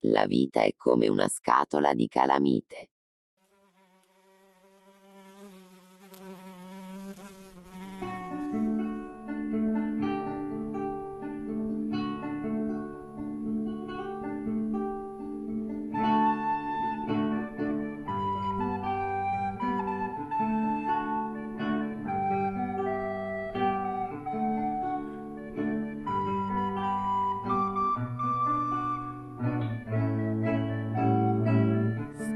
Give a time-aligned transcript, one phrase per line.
[0.00, 2.89] La vita è come una scatola di calamite.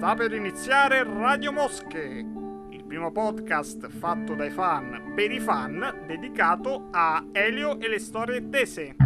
[0.04, 6.88] Sta per iniziare Radio Mosche, il primo podcast fatto dai fan per i fan dedicato
[6.90, 8.96] a Elio e le storie tese.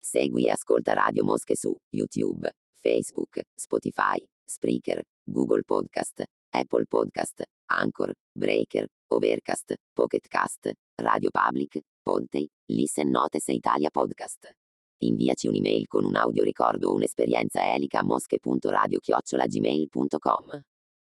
[0.00, 2.50] Segui e ascolta Radio Mosche su YouTube,
[2.80, 10.72] Facebook, Spotify, Spreaker, Google Podcast, Apple Podcast, Anchor, Breaker, Overcast, Pocketcast,
[11.02, 14.54] Radio Public, Podtail, Listen Notes e Italia Podcast.
[15.00, 20.62] Inviaci un'email con un audio ricordo o un'esperienza elica a mosche.radio-gmail.com.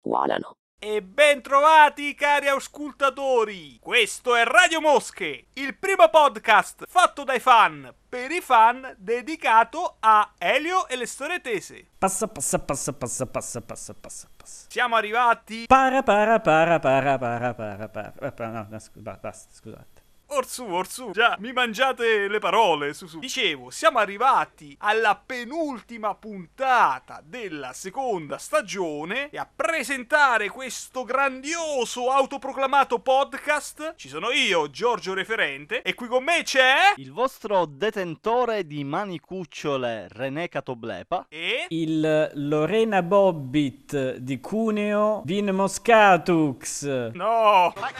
[0.03, 0.57] Volano.
[0.81, 3.79] E ben trovati cari auscultatori!
[3.81, 10.35] Questo è Radio Mosche, il primo podcast fatto dai fan per i fan dedicato a
[10.39, 11.89] Elio e le storie tese.
[11.99, 14.67] Passa, passa, passa, passa, passa, passa, passa, passa.
[14.71, 18.51] Siamo arrivati Para, para, para, para, para, para, para, para.
[18.51, 19.98] No, no, scusa, basta, scusate.
[20.31, 23.19] Orsù, orsù, già, mi mangiate le parole, su su.
[23.19, 32.99] Dicevo, siamo arrivati alla penultima puntata della seconda stagione e a presentare questo grandioso autoproclamato
[32.99, 36.93] podcast ci sono io, Giorgio Referente, e qui con me c'è...
[36.97, 41.65] Il vostro detentore di mani cucciole René Catoblepa E...
[41.71, 47.11] Il Lorena Bobbit di Cuneo Vin Moscatux.
[47.15, 47.73] No!
[47.81, 47.91] Ma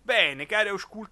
[0.00, 1.06] Bene, cari auscultatori,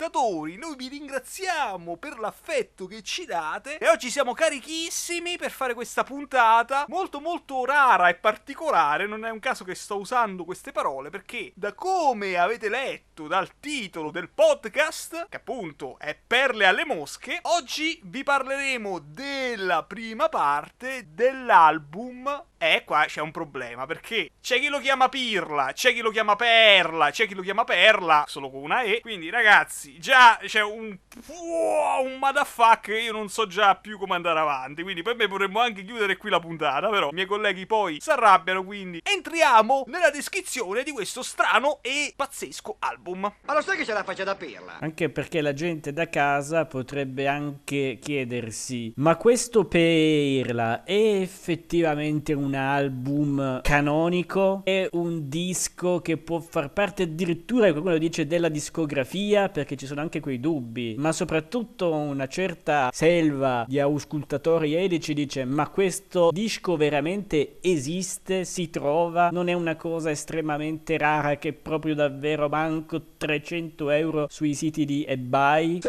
[0.57, 6.05] noi vi ringraziamo per l'affetto che ci date e oggi siamo carichissimi per fare questa
[6.05, 11.11] puntata molto molto rara e particolare, non è un caso che sto usando queste parole
[11.11, 17.39] perché da come avete letto dal titolo del podcast, che appunto è Perle alle mosche,
[17.43, 24.69] oggi vi parleremo della prima parte dell'album e qua c'è un problema perché c'è chi
[24.69, 28.63] lo chiama Pirla, c'è chi lo chiama Perla, c'è chi lo chiama Perla, solo con
[28.63, 29.01] una E.
[29.01, 30.97] Quindi ragazzi, già c'è un
[31.27, 34.83] un motherfuck io non so già più come andare avanti.
[34.83, 38.11] Quindi per me potremmo anche chiudere qui la puntata, però i miei colleghi poi si
[38.11, 43.06] arrabbiano, quindi entriamo nella descrizione di questo strano e pazzesco album.
[43.15, 44.79] Ma lo sai che ce la faccia da pirla?
[44.81, 52.55] Anche perché la gente da casa potrebbe anche chiedersi: ma questo Perla è effettivamente un
[52.55, 54.63] album canonico?
[54.65, 59.49] È un disco che può far parte addirittura, qualcuno dice, della discografia?
[59.49, 60.97] Perché ci sono anche quei dubbi.
[60.99, 68.45] Ma soprattutto una certa selva di auscultatori elici dice: ma questo disco veramente esiste?
[68.45, 69.31] Si trova?
[69.31, 75.05] Non è una cosa estremamente rara che proprio davvero manco 300 euro sui siti di
[75.07, 75.81] eBay?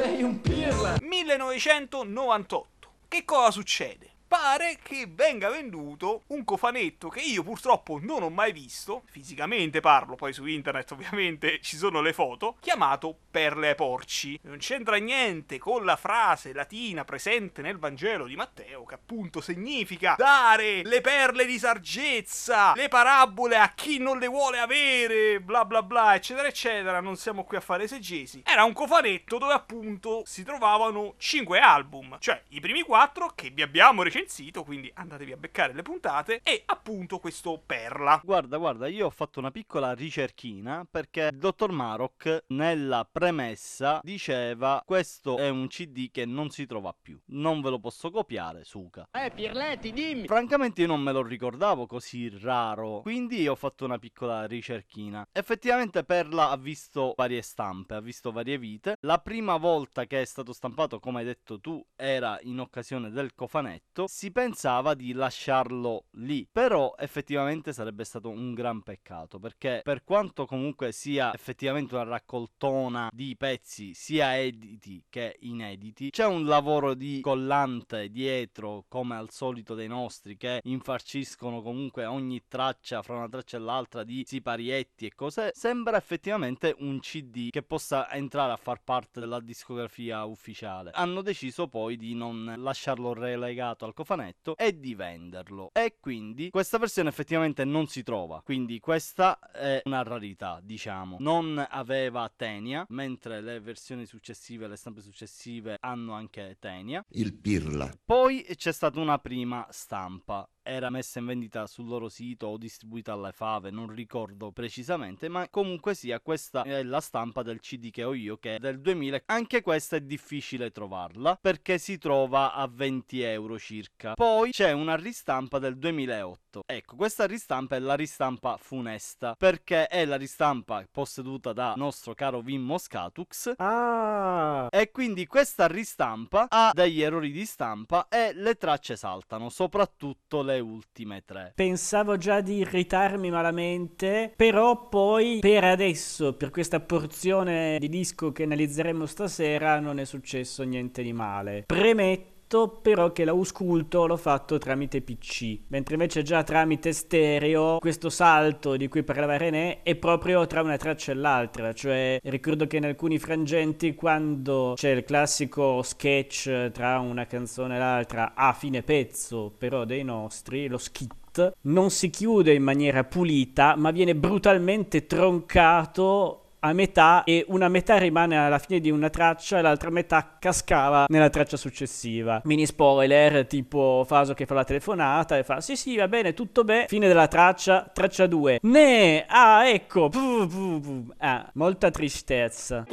[1.02, 2.90] 1998.
[3.08, 4.16] Che cosa succede?
[4.28, 10.16] Pare che venga venduto un cofanetto che io purtroppo non ho mai visto, fisicamente parlo,
[10.16, 14.38] poi su internet ovviamente ci sono le foto, chiamato Perle ai porci.
[14.44, 20.16] Non c'entra niente con la frase latina presente nel Vangelo di Matteo, che appunto significa
[20.18, 25.84] dare le perle di saggezza, le parabole a chi non le vuole avere, bla bla
[25.84, 28.42] bla, eccetera eccetera, non siamo qui a fare esegesi.
[28.46, 33.62] Era un cofanetto dove appunto si trovavano 5 album, cioè i primi 4 che vi
[33.62, 34.16] abbiamo recensito,
[34.64, 38.22] quindi andatevi a beccare le puntate, e appunto questo Perla.
[38.24, 44.82] Guarda, guarda, io ho fatto una piccola ricerchina perché il dottor Marok nella premessa diceva
[44.86, 47.20] questo è un CD che non si trova più.
[47.28, 49.08] Non ve lo posso copiare, Suca.
[49.12, 50.28] Eh, Pirletti, dimmi!
[50.28, 55.28] Francamente io non me lo ricordavo così raro, quindi ho fatto una piccola ricerchina.
[55.32, 58.96] Effettivamente Perla ha visto varie stampe, ha visto varie vite.
[59.02, 63.34] La prima volta che è stato stampato, come hai detto tu, era in occasione del
[63.36, 64.07] cofanetto.
[64.08, 70.46] Si pensava di lasciarlo lì, però effettivamente sarebbe stato un gran peccato perché per quanto
[70.46, 77.20] comunque sia effettivamente una raccoltona di pezzi sia editi che inediti, c'è un lavoro di
[77.22, 83.58] collante dietro come al solito dei nostri che infarciscono comunque ogni traccia fra una traccia
[83.58, 85.52] e l'altra di siparietti e cose.
[85.54, 90.92] Sembra effettivamente un CD che possa entrare a far parte della discografia ufficiale.
[90.94, 95.72] Hanno deciso poi di non lasciarlo relegato al cofanetto e di venderlo.
[95.74, 98.42] E quindi questa versione effettivamente non si trova.
[98.44, 101.18] Quindi questa è una rarità, diciamo.
[101.20, 107.04] Non aveva Tenia, mentre le versioni successive, le stampe successive hanno anche Tenia.
[107.10, 107.92] Il Pirla.
[108.06, 113.14] Poi c'è stata una prima stampa era messa in vendita sul loro sito o distribuita
[113.14, 118.04] alle fave, non ricordo precisamente, ma comunque sia questa è la stampa del CD che
[118.04, 119.24] ho io che è del 2000.
[119.26, 124.14] Anche questa è difficile trovarla perché si trova a 20 euro circa.
[124.14, 126.47] Poi c'è una ristampa del 2008.
[126.66, 132.42] Ecco, questa ristampa è la ristampa funesta perché è la ristampa posseduta da nostro caro
[132.42, 138.96] Vim Moscatux Ah, e quindi questa ristampa ha degli errori di stampa e le tracce
[138.96, 141.52] saltano, soprattutto le ultime tre.
[141.56, 148.44] pensavo già di irritarmi malamente, però poi per adesso, per questa porzione di disco che
[148.44, 151.64] analizzeremo stasera, non è successo niente di male.
[151.66, 152.37] Premetto
[152.82, 158.88] però che l'ausculto l'ho fatto tramite PC, mentre invece già tramite stereo questo salto di
[158.88, 163.20] cui parlava René è proprio tra una traccia e l'altra, cioè ricordo che in alcuni
[163.20, 169.84] frangenti quando c'è il classico sketch tra una canzone e l'altra a fine pezzo, però
[169.84, 176.74] dei nostri, lo skit non si chiude in maniera pulita, ma viene brutalmente troncato a
[176.74, 181.30] metà e una metà rimane alla fine di una traccia e l'altra metà cascava nella
[181.30, 182.42] traccia successiva.
[182.46, 186.64] Mini spoiler, tipo Faso che fa la telefonata e fa sì sì va bene, tutto
[186.64, 188.60] bene, fine della traccia, traccia 2.
[188.64, 191.14] Ne, ah ecco, Puh, puh, puh.
[191.20, 192.86] ah, molta tristezza.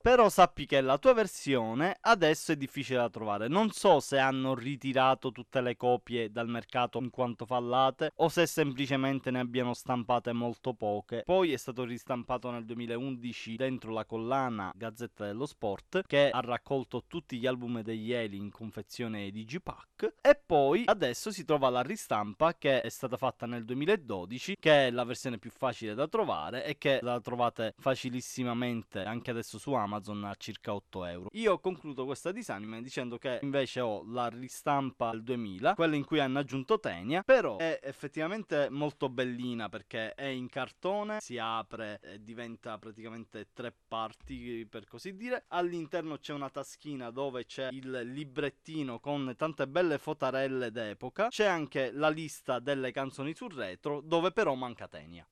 [0.00, 3.48] Però sappi che la tua versione adesso è difficile da trovare.
[3.48, 8.46] Non so se hanno ritirato tutte le copie dal mercato in quanto fallate o se
[8.46, 11.22] semplicemente ne abbiano stampate molto poche.
[11.24, 17.04] Poi è stato ristampato nel 2011 dentro la collana Gazzetta dello Sport che ha raccolto
[17.06, 22.54] tutti gli album degli Eli in confezione Digipack e poi adesso si trova la ristampa
[22.54, 26.78] che è stata fatta nel 2012 che è la versione più facile da trovare e
[26.78, 31.28] che la trovate facilissimamente anche adesso su Amazon a circa 8 euro.
[31.32, 36.20] Io concludo questa disanime dicendo che invece ho la ristampa del 2000, quella in cui
[36.20, 42.22] hanno aggiunto Tenia, però è effettivamente molto bellina perché è in cartone, si apre e
[42.22, 45.44] diventa praticamente tre parti per così dire.
[45.48, 51.28] All'interno c'è una taschina dove c'è il librettino con tante belle fotarelle d'epoca.
[51.28, 55.26] C'è anche la lista delle canzoni sul retro dove però manca Tenia.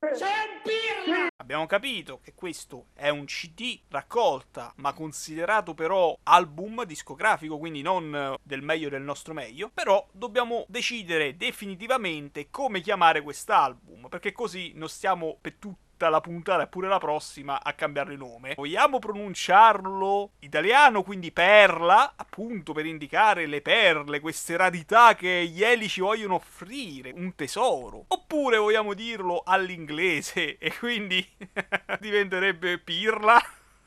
[1.37, 8.37] Abbiamo capito che questo è un CD raccolta, ma considerato però album discografico, quindi non
[8.43, 9.71] del meglio del nostro meglio.
[9.75, 15.59] Però dobbiamo decidere definitivamente come chiamare quest'album, perché così non stiamo per
[16.03, 18.55] tutta la puntata e pure la prossima a cambiare nome.
[18.57, 25.89] Vogliamo pronunciarlo italiano, quindi perla, appunto per indicare le perle, queste rarità che gli Eli
[25.89, 28.07] ci vogliono offrire, un tesoro.
[28.09, 31.25] Oppure vogliamo dirlo all'inglese e quindi
[32.01, 33.41] diventerebbe pirla.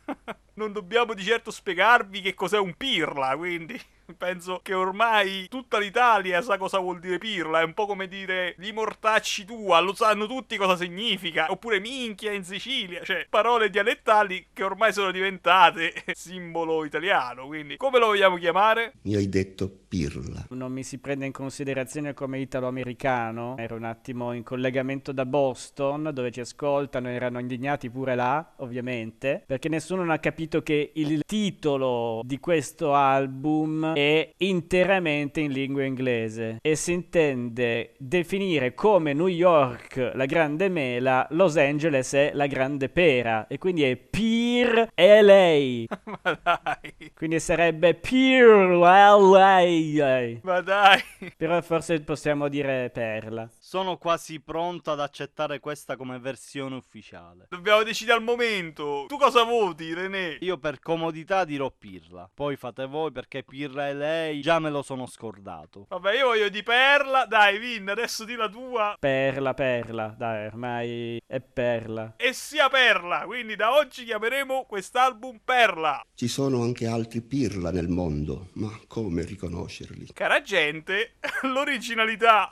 [0.55, 3.77] Non dobbiamo di certo spiegarvi che cos'è un pirla, quindi
[4.17, 7.61] penso che ormai tutta l'Italia sa cosa vuol dire pirla.
[7.61, 11.47] È un po' come dire gli mortacci tua, lo sanno tutti cosa significa.
[11.49, 17.47] Oppure minchia in Sicilia, cioè parole dialettali che ormai sono diventate simbolo italiano.
[17.47, 18.93] Quindi come lo vogliamo chiamare?
[19.03, 20.47] Mi hai detto Pirla.
[20.49, 23.55] Non mi si prende in considerazione come italo-americano.
[23.57, 29.43] Ero un attimo in collegamento da Boston, dove ci ascoltano, erano indignati pure là, ovviamente,
[29.45, 35.83] perché nessuno non ha capito che il titolo di questo album è interamente in lingua
[35.83, 42.47] inglese e si intende definire come New York la grande mela, Los Angeles è la
[42.47, 45.85] grande pera e quindi è Peer LA.
[46.05, 50.39] Ma dai, Quindi sarebbe Peer LA.
[50.43, 51.01] ma dai.
[51.37, 53.49] Però forse possiamo dire perla.
[53.59, 57.47] Sono quasi pronto ad accettare questa come versione ufficiale.
[57.49, 59.05] Dobbiamo decidere al momento.
[59.07, 60.37] Tu cosa voti, René?
[60.41, 62.29] Io per comodità dirò Pirla.
[62.33, 65.85] Poi fate voi perché Pirla e lei già me lo sono scordato.
[65.89, 67.25] Vabbè, io voglio di perla.
[67.25, 68.95] Dai, Vin, adesso di la tua.
[68.99, 70.13] Perla, perla.
[70.17, 72.13] Dai, ormai è perla.
[72.17, 73.23] E sia perla.
[73.25, 76.01] Quindi da oggi chiameremo quest'album Perla.
[76.13, 80.07] Ci sono anche altri Pirla nel mondo, ma come riconoscerli?
[80.13, 82.49] Cara gente, l'originalità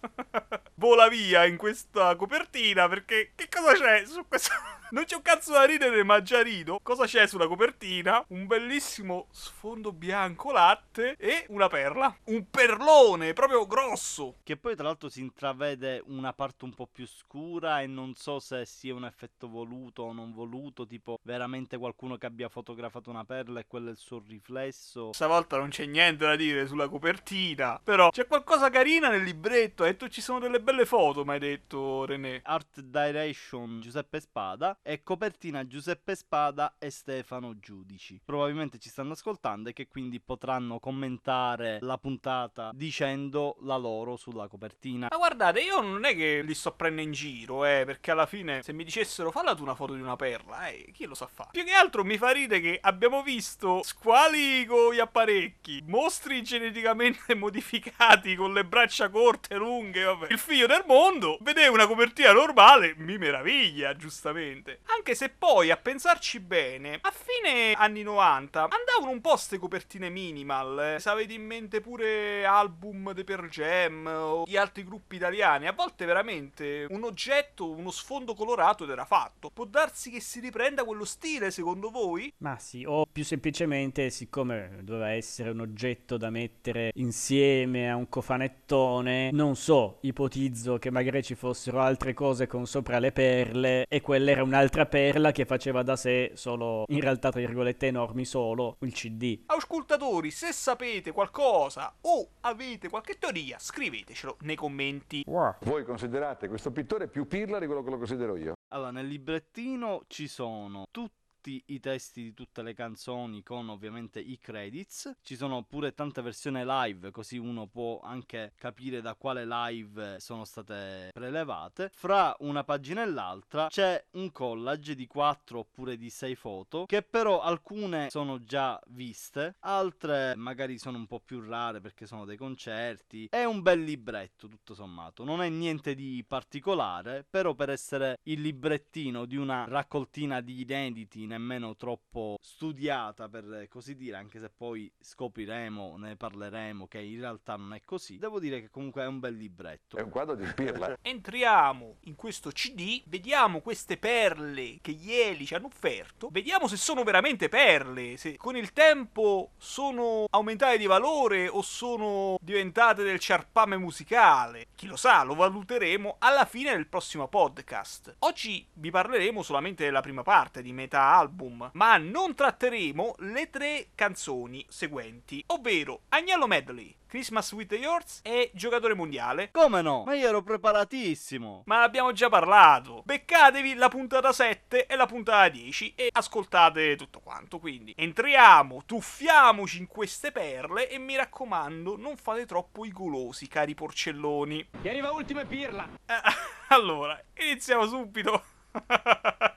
[0.74, 4.54] vola via in questa copertina perché che cosa c'è su questa
[4.92, 6.78] non c'è un cazzo da ridere, ma già rido.
[6.82, 8.22] Cosa c'è sulla copertina?
[8.28, 12.14] Un bellissimo sfondo bianco latte e una perla.
[12.24, 14.36] Un perlone, proprio grosso.
[14.42, 18.38] Che poi tra l'altro si intravede una parte un po' più scura e non so
[18.38, 23.24] se sia un effetto voluto o non voluto, tipo veramente qualcuno che abbia fotografato una
[23.24, 25.12] perla e quello è il suo riflesso.
[25.14, 29.84] Stavolta non c'è niente da dire sulla copertina, però c'è qualcosa carina nel libretto.
[29.84, 32.40] Hai detto ci sono delle belle foto, mi hai detto René.
[32.44, 38.20] Art Direction Giuseppe Spada e copertina Giuseppe Spada e Stefano Giudici.
[38.24, 44.48] Probabilmente ci stanno ascoltando e che quindi potranno commentare la puntata dicendo la loro sulla
[44.48, 45.08] copertina.
[45.10, 48.62] Ma guardate, io non è che li sto prendendo in giro, eh, perché alla fine
[48.62, 51.50] se mi dicessero falla tu una foto di una perla, eh, chi lo sa fare?
[51.52, 57.34] Più che altro mi fa ridere che abbiamo visto squali con gli apparecchi, mostri geneticamente
[57.34, 60.26] modificati con le braccia corte, lunghe, vabbè.
[60.30, 64.71] Il figlio del mondo, vedere una copertina normale, mi meraviglia, giustamente.
[64.96, 70.10] Anche se poi, a pensarci bene, a fine anni 90 andavano un po' ste copertine
[70.10, 71.00] minimal, eh.
[71.00, 75.72] se avete in mente pure album The Pearl Jam o di altri gruppi italiani, a
[75.72, 79.50] volte veramente un oggetto, uno sfondo colorato ed era fatto.
[79.50, 82.32] Può darsi che si riprenda quello stile, secondo voi?
[82.38, 88.08] Ma sì, o più semplicemente, siccome doveva essere un oggetto da mettere insieme a un
[88.08, 94.00] cofanettone, non so, ipotizzo che magari ci fossero altre cose con sopra le perle e
[94.00, 98.76] quella era un'altra perla che faceva da sé solo, in realtà tra virgolette enormi solo,
[98.84, 99.42] il CD.
[99.46, 105.22] Auscultatori, se sapete qualcosa o avete qualche teoria, scrivetecelo nei commenti.
[105.26, 108.54] Voi considerate questo pittore più pirla di quello che lo considero io?
[108.72, 114.38] Allora, nel librettino ci sono tutti i testi di tutte le canzoni con ovviamente i
[114.38, 115.16] credits.
[115.22, 120.44] Ci sono pure tante versioni live, così uno può anche capire da quale live sono
[120.44, 121.90] state prelevate.
[121.94, 127.02] Fra una pagina e l'altra c'è un collage di 4 oppure di 6 foto, che
[127.02, 132.36] però alcune sono già viste, altre magari sono un po' più rare perché sono dei
[132.36, 133.28] concerti.
[133.30, 135.24] È un bel libretto, tutto sommato.
[135.24, 141.26] Non è niente di particolare, però per essere il librettino di una raccoltina di inediti
[141.32, 147.56] nemmeno troppo studiata per così dire, anche se poi scopriremo, ne parleremo che in realtà
[147.56, 148.18] non è così.
[148.18, 149.96] Devo dire che comunque è un bel libretto.
[149.96, 150.96] È un quadro di pirla.
[151.02, 156.76] Entriamo in questo CD, vediamo queste perle che gli Eli ci hanno offerto, vediamo se
[156.76, 163.18] sono veramente perle, se con il tempo sono aumentate di valore o sono diventate del
[163.18, 164.66] ciarpame musicale.
[164.74, 168.16] Chi lo sa, lo valuteremo alla fine del prossimo podcast.
[168.20, 173.88] Oggi vi parleremo solamente della prima parte di metà album, ma non tratteremo le tre
[173.94, 179.50] canzoni seguenti, ovvero Agnello Medley, Christmas with the Yours e Giocatore Mondiale.
[179.52, 180.02] Come no?
[180.04, 181.62] Ma io ero preparatissimo.
[181.66, 183.02] Ma abbiamo già parlato.
[183.04, 187.58] Beccatevi la puntata 7 e la puntata 10 e ascoltate tutto quanto.
[187.58, 193.74] Quindi entriamo, tuffiamoci in queste perle e mi raccomando, non fate troppo i golosi, cari
[193.74, 194.68] porcelloni.
[194.80, 195.86] Chi arriva ultimo è pirla.
[196.06, 196.14] Eh,
[196.68, 198.42] allora, iniziamo subito.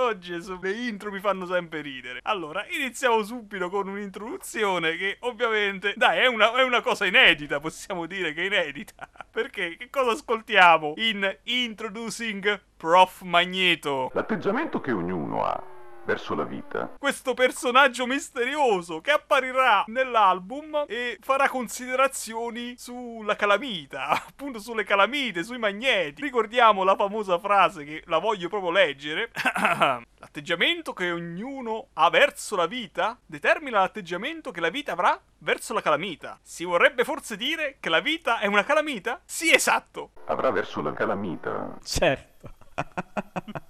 [0.00, 2.20] Oh Gesù, le intro mi fanno sempre ridere.
[2.22, 8.06] Allora, iniziamo subito con un'introduzione che ovviamente, dai, è una, è una cosa inedita, possiamo
[8.06, 8.94] dire che è inedita.
[9.30, 14.10] Perché che cosa ascoltiamo in Introducing Prof Magneto?
[14.14, 15.62] L'atteggiamento che ognuno ha
[16.10, 24.58] verso la vita Questo personaggio misterioso che apparirà nell'album e farà considerazioni sulla calamita, appunto
[24.58, 26.22] sulle calamite, sui magneti.
[26.22, 29.30] Ricordiamo la famosa frase che la voglio proprio leggere.
[30.20, 35.80] L'atteggiamento che ognuno ha verso la vita determina l'atteggiamento che la vita avrà verso la
[35.80, 36.38] calamita.
[36.42, 39.20] Si vorrebbe forse dire che la vita è una calamita?
[39.24, 40.10] Sì, esatto.
[40.26, 42.54] avrà verso la calamita Certo.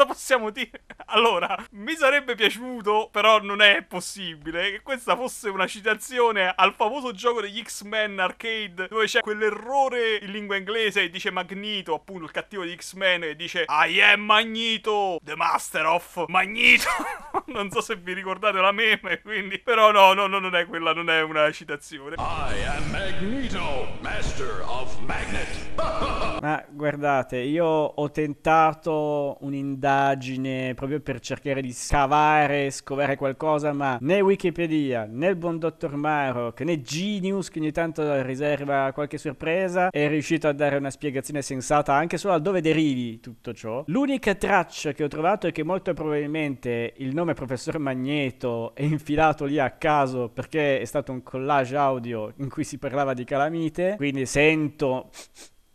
[0.00, 0.80] Cosa possiamo dire?
[1.12, 7.10] Allora, mi sarebbe piaciuto, però non è possibile, che questa fosse una citazione al famoso
[7.10, 12.30] gioco degli X-Men arcade, dove c'è quell'errore in lingua inglese e dice Magneto, appunto il
[12.30, 16.88] cattivo di X-Men, e dice I am Magneto, the master of Magneto.
[17.46, 19.58] non so se vi ricordate la meme, quindi...
[19.58, 22.14] Però no, no, no, non è quella, non è una citazione.
[22.18, 25.70] I am Magneto, master of magnet.
[26.40, 34.20] Ma guardate, io ho tentato un'indagine proprio per cercare di scavare, scovare qualcosa, ma né
[34.20, 40.08] Wikipedia, né il buon dottor Marok, né Genius, che ogni tanto riserva qualche sorpresa, è
[40.08, 43.84] riuscito a dare una spiegazione sensata anche solo a dove derivi tutto ciò.
[43.86, 49.44] L'unica traccia che ho trovato è che molto probabilmente il nome professor Magneto è infilato
[49.44, 53.94] lì a caso perché è stato un collage audio in cui si parlava di calamite,
[53.96, 55.10] quindi sento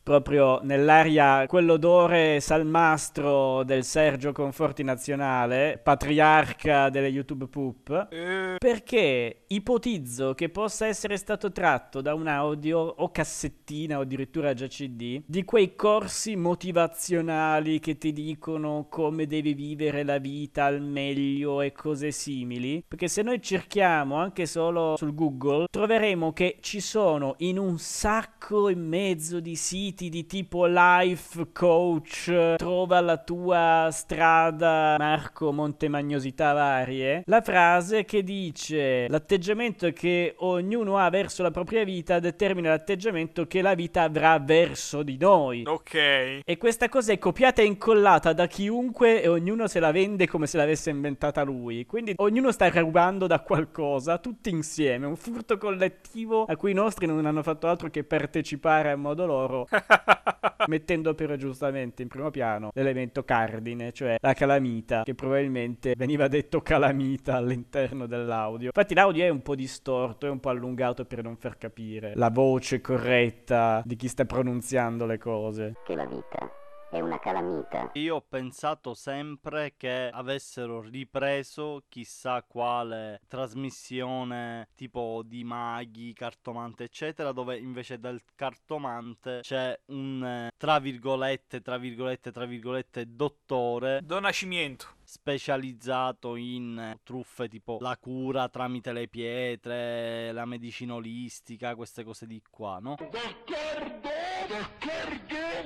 [0.05, 10.35] proprio nell'aria quell'odore salmastro del Sergio Conforti Nazionale, patriarca delle YouTube Poop, Eh, perché ipotizzo
[10.35, 15.43] che possa essere stato tratto da un audio o cassettina o addirittura già CD di
[15.43, 22.12] quei corsi motivazionali che ti dicono come devi vivere la vita al meglio e cose
[22.12, 22.83] simili.
[22.88, 28.69] Perché se noi cerchiamo anche solo sul Google, troveremo che ci sono in un sacco
[28.69, 37.23] e mezzo di siti di tipo life coach, trova la tua strada, Marco Montemagnosità varie,
[37.25, 43.61] la frase che dice l'atteggiamento che ognuno ha verso la propria vita determina l'atteggiamento che
[43.61, 45.63] la vita avrà verso di noi.
[45.65, 46.41] ok.
[46.43, 50.45] E questa cosa è copiata e incollata da chiunque e ognuno se la vende come
[50.45, 51.85] se l'avesse inventata lui.
[51.85, 57.05] Quindi ognuno sta rubando da qualcosa, tutti insieme, un furto collettivo a cui i nostri
[57.05, 59.67] non hanno fatto altro che partecipare a modo loro,
[60.68, 66.62] mettendo però giustamente in primo piano l'elemento cardine, cioè la calamita, che probabilmente veniva detto
[66.62, 68.68] calamita all'interno dell'audio.
[68.68, 72.30] Infatti l'audio è un po' distorto, è un po' allungato per non far capire la
[72.30, 75.74] voce corretta di chi sta pronunziando le cose.
[75.84, 76.63] Che la vita
[76.95, 77.91] è una calamita.
[77.93, 87.33] Io ho pensato sempre che avessero ripreso chissà quale trasmissione tipo di maghi, cartomante, eccetera,
[87.33, 94.25] dove invece del cartomante c'è un eh, tra virgolette, tra virgolette, tra virgolette dottore Don
[94.31, 94.93] Cimiento.
[95.03, 102.25] specializzato in eh, truffe tipo la cura tramite le pietre, la medicina olistica, queste cose
[102.25, 102.95] di qua, no?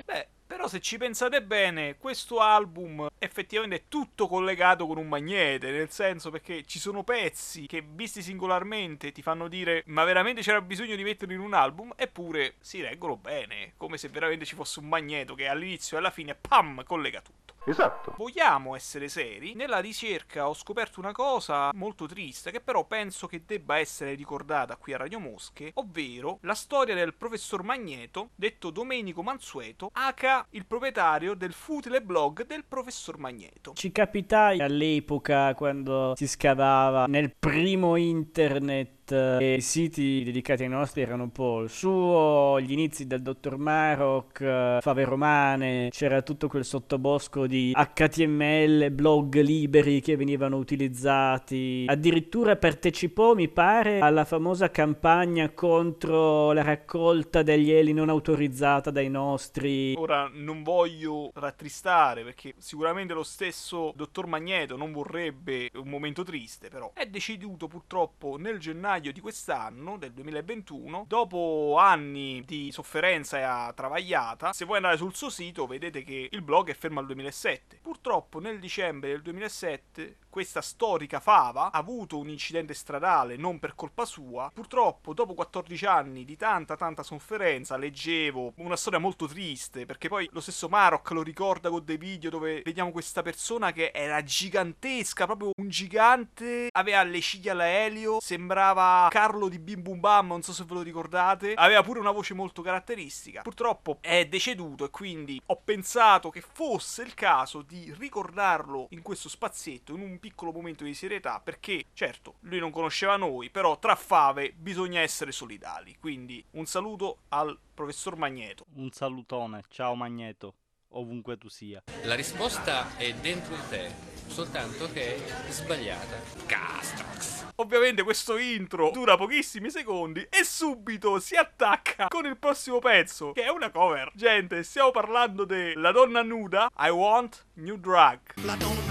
[0.06, 0.29] Beh,
[0.60, 5.90] però se ci pensate bene, questo album effettivamente è tutto collegato con un magnete, nel
[5.90, 10.98] senso perché ci sono pezzi che visti singolarmente ti fanno dire ma veramente c'era bisogno
[10.98, 14.90] di metterli in un album, eppure si reggono bene, come se veramente ci fosse un
[14.90, 17.54] magneto che all'inizio e alla fine, pam, collega tutto.
[17.70, 18.16] Esatto.
[18.18, 19.54] Vogliamo essere seri?
[19.54, 24.76] Nella ricerca ho scoperto una cosa molto triste che però penso che debba essere ricordata
[24.76, 30.66] qui a Radio Mosche, ovvero la storia del professor Magneto, detto Domenico Mansueto, aka il
[30.66, 33.74] proprietario del futile blog del professor Magneto.
[33.76, 41.02] Ci capitai all'epoca quando si scavava nel primo internet e i siti dedicati ai nostri
[41.02, 46.48] erano un po' il suo, gli inizi del dottor Maroc, eh, Fave Romane, c'era tutto
[46.48, 51.86] quel sottobosco di HTML, blog liberi che venivano utilizzati.
[51.88, 59.10] Addirittura partecipò, mi pare, alla famosa campagna contro la raccolta degli eli non autorizzata dai
[59.10, 59.96] nostri.
[59.98, 66.70] Ora non voglio rattristare perché sicuramente lo stesso dottor Magneto non vorrebbe un momento triste,
[66.70, 74.52] però è deceduto purtroppo nel gennaio di quest'anno, del 2021, dopo anni di sofferenza travagliata.
[74.54, 77.80] Se voi andate sul suo sito vedete che il blog è fermo al 2007.
[77.82, 83.76] Purtroppo nel dicembre del 2007 questa storica fava ha avuto un incidente stradale non per
[83.76, 84.52] colpa sua.
[84.54, 89.86] Purtroppo, dopo 14 anni di tanta tanta sofferenza, leggevo una storia molto triste.
[89.86, 93.92] Perché poi lo stesso Maroc lo ricorda con dei video dove vediamo questa persona che
[93.94, 96.70] era gigantesca, proprio un gigante.
[96.72, 100.76] Aveva le ciglia alla Elio, sembrava Carlo di Bim Bum Bam, non so se ve
[100.76, 101.54] lo ricordate.
[101.56, 103.42] Aveva pure una voce molto caratteristica.
[103.42, 109.30] Purtroppo è deceduto e quindi ho pensato che fosse il caso di ricordarlo in questo
[109.30, 113.96] spazietto, in un piccolo momento di serietà perché certo lui non conosceva noi però tra
[113.96, 120.54] fave bisogna essere solidali quindi un saluto al professor Magneto Un salutone, ciao Magneto,
[120.90, 121.82] ovunque tu sia.
[122.04, 123.92] La risposta è dentro di te,
[124.28, 126.18] soltanto che è sbagliata.
[126.46, 127.48] Castrox.
[127.56, 133.44] ovviamente questo intro dura pochissimi secondi e subito si attacca con il prossimo pezzo che
[133.44, 138.89] è una cover gente stiamo parlando della donna nuda I want new drug la donna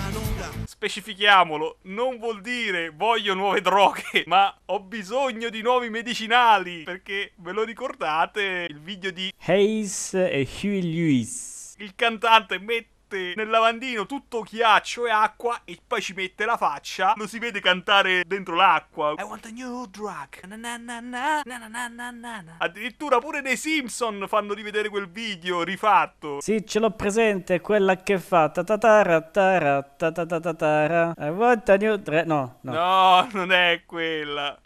[0.67, 7.53] specifichiamolo non vuol dire voglio nuove droghe ma ho bisogno di nuovi medicinali perché ve
[7.53, 11.75] lo ricordate il video di Hayes e Huey Lewis.
[11.79, 12.97] il cantante mette
[13.35, 17.61] nel lavandino tutto ghiaccio e acqua e poi ci mette la faccia lo si vede
[17.61, 19.15] cantare dentro l'acqua.
[19.19, 20.45] I want a new drug.
[20.47, 22.55] Na na na na, na na na na na na.
[22.59, 26.41] addirittura pure nei Simpson fanno rivedere quel video rifatto.
[26.41, 28.51] Sì, ce l'ho presente, quella che fa
[31.19, 32.73] I want a new dre- No, no.
[32.73, 34.59] no non è quella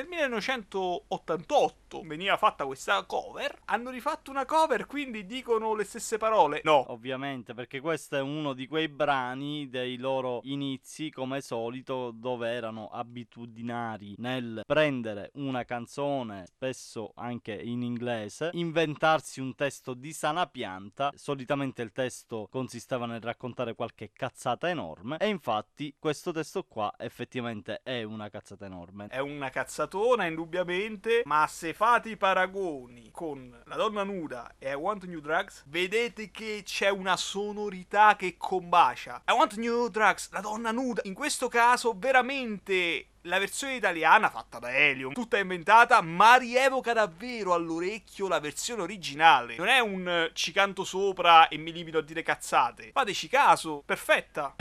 [0.00, 6.62] Nel 1988 veniva fatta questa cover, hanno rifatto una cover, quindi dicono le stesse parole.
[6.64, 6.90] No.
[6.90, 12.88] Ovviamente, perché questo è uno di quei brani dei loro inizi, come solito, dove erano
[12.88, 21.10] abitudinari nel prendere una canzone, spesso anche in inglese, inventarsi un testo di sana pianta.
[21.14, 27.82] Solitamente il testo consisteva nel raccontare qualche cazzata enorme, e infatti questo testo qua effettivamente
[27.82, 29.08] è una cazzata enorme.
[29.08, 29.50] È una
[29.90, 35.18] cazzatona, indubbiamente, ma se fate i paragoni con La donna nuda e I Want New
[35.18, 39.22] Drugs, vedete che c'è una sonorità che combacia.
[39.26, 41.02] I Want New Drugs, la donna nuda.
[41.04, 47.52] In questo caso, veramente la versione italiana fatta da Elio, tutta inventata, ma rievoca davvero
[47.52, 49.56] all'orecchio la versione originale.
[49.56, 52.90] Non è un eh, ci canto sopra e mi limito a dire cazzate.
[52.92, 54.54] Fateci caso, perfetta.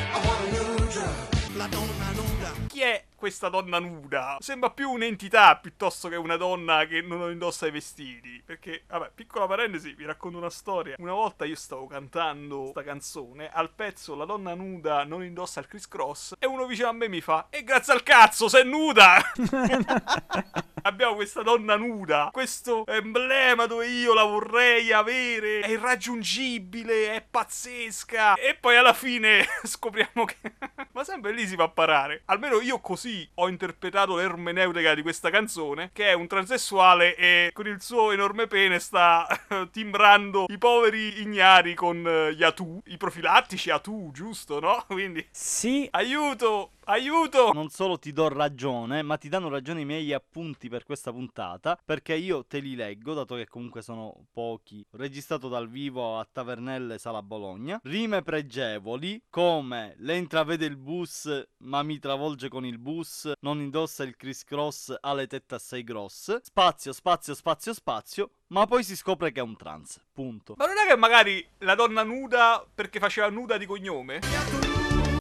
[1.56, 2.52] La donna nuda.
[2.68, 4.38] Chi è questa donna nuda?
[4.40, 8.42] Sembra più un'entità piuttosto che una donna che non indossa i vestiti.
[8.44, 10.96] Perché, vabbè, piccola parentesi, vi racconto una storia.
[11.00, 15.68] Una volta io stavo cantando questa canzone, al pezzo La donna nuda non indossa il
[15.68, 19.18] criss cross, e uno vicino a me mi fa, e grazie al cazzo, sei nuda!
[20.84, 28.36] Abbiamo questa donna nuda, questo emblema dove io la vorrei avere, è irraggiungibile, è pazzesca.
[28.36, 30.38] E poi alla fine scopriamo che...
[30.94, 32.22] Ma sempre lì si va a parare.
[32.26, 37.67] Almeno io così ho interpretato l'ermeneutica di questa canzone, che è un transessuale e con
[37.67, 39.28] il suo enorme pene sta
[39.72, 44.84] timbrando i poveri ignari con uh, gli atu, i profilattici atu, giusto, no?
[44.88, 45.26] Quindi...
[45.32, 45.88] Sì.
[45.91, 46.72] Aiuto!
[46.89, 47.52] Aiuto!
[47.54, 51.80] Non solo ti do ragione, ma ti danno ragione i miei appunti per questa puntata,
[51.86, 54.84] perché io te li leggo, dato che comunque sono pochi.
[54.93, 57.80] Registrato dal vivo a Tavernelle Sala Bologna.
[57.84, 64.02] Rime pregevoli, come le intravede il bus, ma mi travolge con il bus, non indossa
[64.02, 66.39] il criss cross, ha le tette assai grosse.
[66.41, 68.32] Spazio, spazio, spazio, spazio.
[68.47, 70.02] Ma poi si scopre che è un trans.
[70.12, 70.56] Punto.
[70.58, 74.79] Ma non è che magari la donna nuda perché faceva nuda di cognome?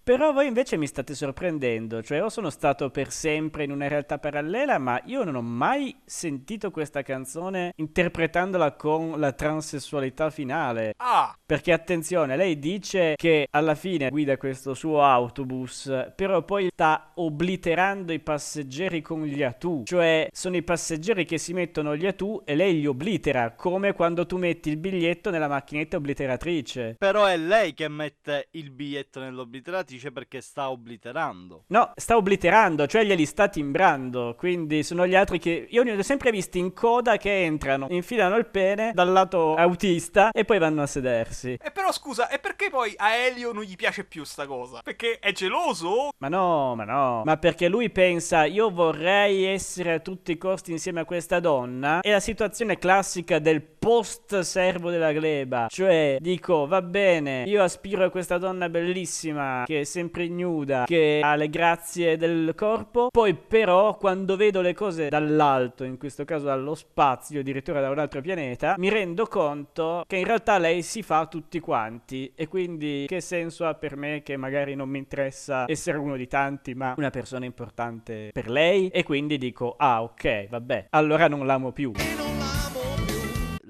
[0.09, 4.17] Però voi invece mi state sorprendendo, cioè io sono stato per sempre in una realtà
[4.17, 10.95] parallela, ma io non ho mai sentito questa canzone interpretandola con la transessualità finale.
[10.97, 11.37] Ah!
[11.45, 18.11] Perché attenzione, lei dice che alla fine guida questo suo autobus, però poi sta obliterando
[18.15, 22.55] i passeggeri con gli atu, cioè sono i passeggeri che si mettono gli atu e
[22.55, 26.97] lei li oblitera, come quando tu metti il biglietto nella macchinetta obliteratrice.
[26.97, 31.65] Però è lei che mette il biglietto nell'obliteratrice perché sta obliterando.
[31.69, 34.35] No, sta obliterando, cioè glieli sta timbrando.
[34.37, 35.67] Quindi sono gli altri che.
[35.71, 40.31] Io li ho sempre visti in coda che entrano, infilano il pene dal lato autista
[40.31, 41.59] e poi vanno a sedersi.
[41.61, 44.81] E però scusa, e perché poi a Elio non gli piace più sta cosa?
[44.83, 46.11] Perché è geloso?
[46.19, 47.23] Ma no, ma no.
[47.25, 52.01] Ma perché lui pensa, io vorrei essere a tutti i costi insieme a questa donna.
[52.01, 55.67] È la situazione classica del post servo della gleba.
[55.69, 61.21] Cioè, dico, va bene, io aspiro a questa donna bellissima che è sempre ignuda, che
[61.23, 63.09] ha le grazie del corpo.
[63.11, 67.99] Poi, però, quando vedo le cose dall'alto, in questo caso dallo spazio, addirittura da un
[67.99, 72.33] altro pianeta, mi rendo conto che in realtà lei si fa tutti quanti.
[72.35, 76.27] E quindi, che senso ha per me che magari non mi interessa essere uno di
[76.27, 78.89] tanti, ma una persona importante per lei?
[78.89, 81.93] E quindi dico, ah, ok, vabbè, allora non l'amo più.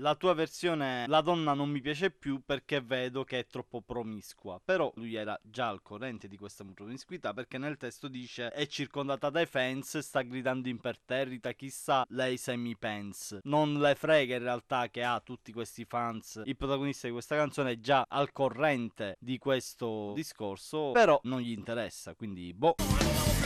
[0.00, 4.60] La tua versione La donna non mi piace più perché vedo che è troppo promiscua.
[4.64, 9.28] Però lui era già al corrente di questa promiscuità perché nel testo dice è circondata
[9.28, 13.40] dai fans, sta gridando imperterrita, chissà lei se mi pensa.
[13.42, 16.42] Non le frega in realtà che ha tutti questi fans.
[16.44, 21.50] Il protagonista di questa canzone è già al corrente di questo discorso, però non gli
[21.50, 22.76] interessa, quindi boh.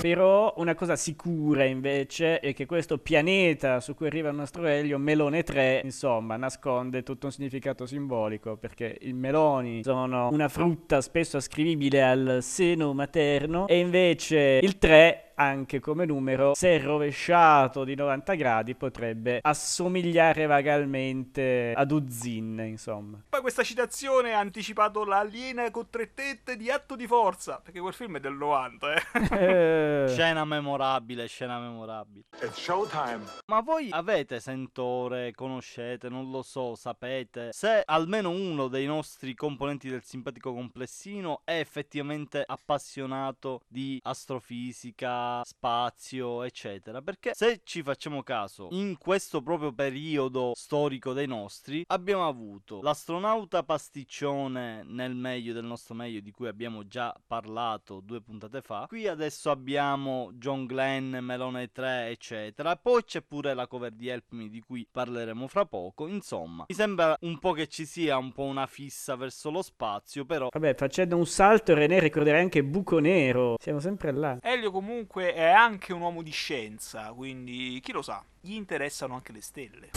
[0.03, 4.99] Però una cosa sicura invece è che questo pianeta su cui arriva il nostro Elio,
[4.99, 11.37] Melone 3, insomma, nasconde tutto un significato simbolico perché i meloni sono una frutta spesso
[11.37, 18.35] ascrivibile al seno materno e invece il 3 anche come numero, se rovesciato di 90
[18.35, 23.23] gradi, potrebbe assomigliare vagamente ad Uzzin, insomma.
[23.29, 27.95] Poi questa citazione ha anticipato l'aliena con tre tette di atto di forza, perché quel
[27.95, 30.09] film è del 90, eh.
[30.13, 32.25] scena memorabile, scena memorabile.
[32.41, 33.25] It's showtime.
[33.47, 39.89] Ma voi avete sentore, conoscete, non lo so, sapete, se almeno uno dei nostri componenti
[39.89, 47.01] del simpatico complessino è effettivamente appassionato di astrofisica, vita, spazio, eccetera.
[47.01, 53.63] Perché se ci facciamo caso, in questo proprio periodo storico dei nostri, abbiamo avuto l'astronauta
[53.63, 58.87] pasticcione nel meglio del nostro meglio di cui abbiamo già parlato due puntate fa.
[58.89, 62.77] Qui adesso abbiamo John Glenn, Melone 3, eccetera.
[62.77, 66.07] Poi c'è pure la cover di Help Me di cui parleremo fra poco.
[66.07, 70.25] Insomma, mi sembra un po' che ci sia un po' una fissa verso lo spazio,
[70.25, 73.57] però Vabbè, facendo un salto, René ricorderei anche Buco Nero.
[73.59, 74.39] Siamo sempre là.
[74.41, 79.33] Elio comunque è anche un uomo di scienza, quindi chi lo sa, gli interessano anche
[79.33, 79.91] le stelle.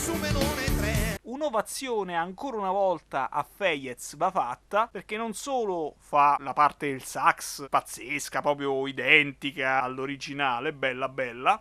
[1.23, 7.03] Un'ovazione ancora una volta a Feyez va fatta perché non solo fa la parte del
[7.03, 11.57] sax pazzesca, proprio identica all'originale, bella bella,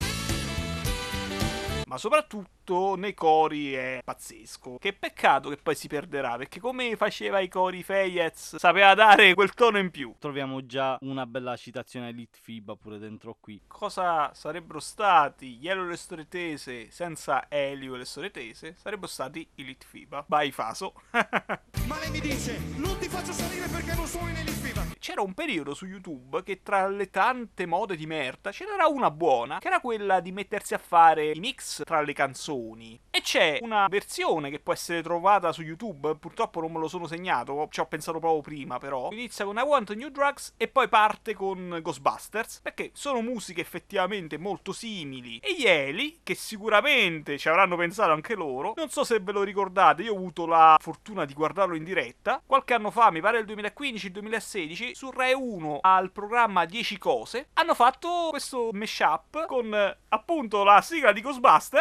[1.95, 4.79] ma soprattutto nei cori è pazzesco.
[4.81, 9.55] Che peccato che poi si perderà, perché come faceva i cori Feyez, sapeva dare quel
[9.55, 10.13] tono in più.
[10.19, 13.63] troviamo già una bella citazione Elite FIBA pure dentro qui.
[13.69, 18.75] Cosa sarebbero stati gli Elio e le storie tese senza Elio e le storie tese?
[18.77, 20.25] Sarebbero stati i Lit FIBA.
[20.27, 20.95] By Faso.
[21.13, 24.83] Ma lei mi dice, non ti faccio salire perché non sono in Elite FIBA.
[24.99, 29.11] C'era un periodo su YouTube che tra le tante mode di merda ce n'era una
[29.11, 32.99] buona, che era quella di mettersi a fare i mix tra le canzoni.
[33.11, 37.07] E c'è una versione che può essere trovata su YouTube, purtroppo non me lo sono
[37.07, 39.11] segnato, ci ho pensato proprio prima però.
[39.13, 44.39] Inizia con I Want New Drugs e poi parte con Ghostbusters, perché sono musiche effettivamente
[44.39, 45.39] molto simili.
[45.39, 49.43] E gli Eli, che sicuramente ci avranno pensato anche loro, non so se ve lo
[49.43, 53.39] ricordate, io ho avuto la fortuna di guardarlo in diretta, qualche anno fa, mi pare
[53.39, 60.65] il 2015-2016, su Rai 1 al programma 10 cose, hanno fatto questo mashup con appunto
[60.65, 61.21] la sigla di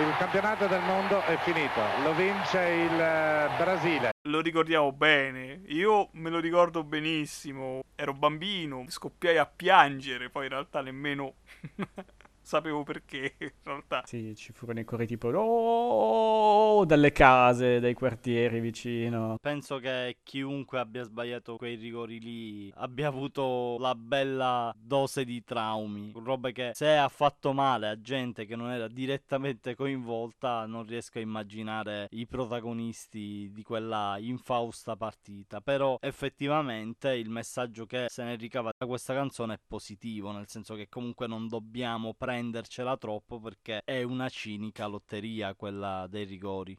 [0.00, 4.10] il campionato del mondo è finito, lo vince il eh, Brasile.
[4.22, 10.50] Lo ricordiamo bene, io me lo ricordo benissimo, ero bambino, scoppiai a piangere, poi in
[10.50, 11.34] realtà nemmeno...
[12.46, 14.02] sapevo perché in realtà.
[14.06, 19.36] Sì, ci furono i cori tipo oh, dalle case, dai quartieri vicino.
[19.40, 26.12] Penso che chiunque abbia sbagliato quei rigori lì abbia avuto la bella dose di traumi.
[26.14, 31.18] Robe che se ha fatto male a gente che non era direttamente coinvolta, non riesco
[31.18, 35.60] a immaginare i protagonisti di quella infausta partita.
[35.60, 40.76] Però effettivamente il messaggio che se ne ricava da questa canzone è positivo, nel senso
[40.76, 46.78] che comunque non dobbiamo prendercela troppo perché è una cinica lotteria quella dei rigori.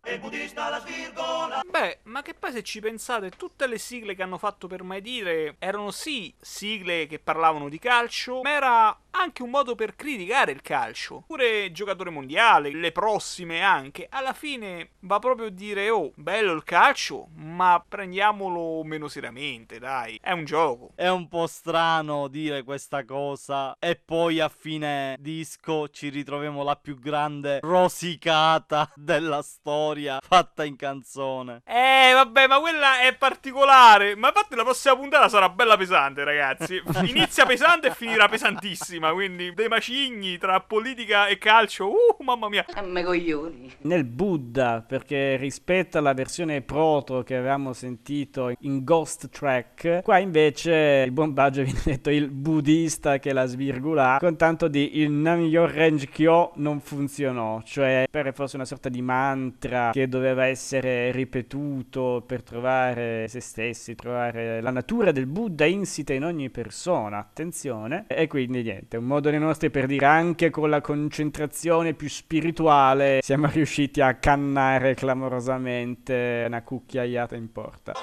[1.67, 5.02] Beh, ma che poi se ci pensate, tutte le sigle che hanno fatto per mai
[5.02, 10.52] dire erano sì sigle che parlavano di calcio, ma era anche un modo per criticare
[10.52, 11.24] il calcio.
[11.26, 14.08] Pure giocatore mondiale, le prossime anche.
[14.10, 20.20] Alla fine va proprio a dire, oh, bello il calcio, ma prendiamolo meno seriamente, dai.
[20.22, 20.91] È un gioco.
[20.93, 25.15] È un po' strano dire questa cosa e poi a fine
[25.48, 31.62] disco ci ritroviamo la più grande rosicata della storia fatta in canzone.
[31.66, 34.16] Eh, vabbè, ma quella è particolare.
[34.16, 36.82] Ma infatti la prossima puntata sarà bella pesante, ragazzi.
[37.08, 39.14] Inizia pesante e finirà pesantissima.
[39.14, 41.88] Quindi dei macigni tra politica e calcio.
[41.88, 42.66] Uh, mamma mia.
[42.84, 43.72] Me coglioni.
[43.84, 51.04] Nel Buddha, perché rispetto alla versione proto che avevamo sentito in Ghost Track, qua invece
[51.06, 55.69] il buon Baggio viene detto il buddista che la svirgula, con tanto di il Namyor
[55.69, 62.23] Range Kyo non funzionò, cioè per fosse una sorta di mantra che doveva essere ripetuto
[62.26, 68.26] per trovare se stessi, trovare la natura del Buddha insita in ogni persona, attenzione, e
[68.26, 73.47] quindi niente, un modo dei nostri per dire anche con la concentrazione più spirituale siamo
[73.47, 77.93] riusciti a cannare clamorosamente una cucchiaiata in porta.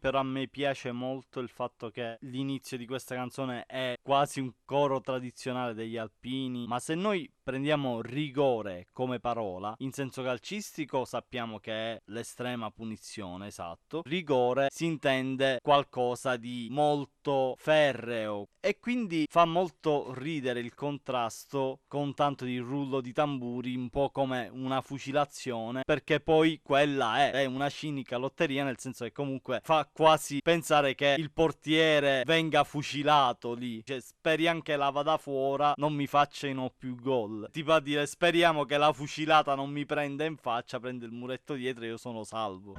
[0.00, 4.50] Però a me piace molto il fatto che l'inizio di questa canzone è quasi un
[4.64, 11.58] coro tradizionale degli alpini, ma se noi prendiamo rigore come parola, in senso calcistico sappiamo
[11.58, 14.02] che è l'estrema punizione, esatto.
[14.04, 22.14] Rigore si intende qualcosa di molto ferreo e quindi fa molto ridere il contrasto con
[22.14, 27.44] tanto di rullo di tamburi, un po' come una fucilazione, perché poi quella è, è
[27.46, 33.54] una cinica lotteria nel senso che comunque fa quasi pensare che il portiere venga fucilato
[33.54, 37.39] lì, cioè speriamo che la vada fuori, non mi facciano più gol.
[37.50, 41.54] Tipo a dire speriamo che la fucilata non mi prenda in faccia, prende il muretto
[41.54, 42.76] dietro e io sono salvo.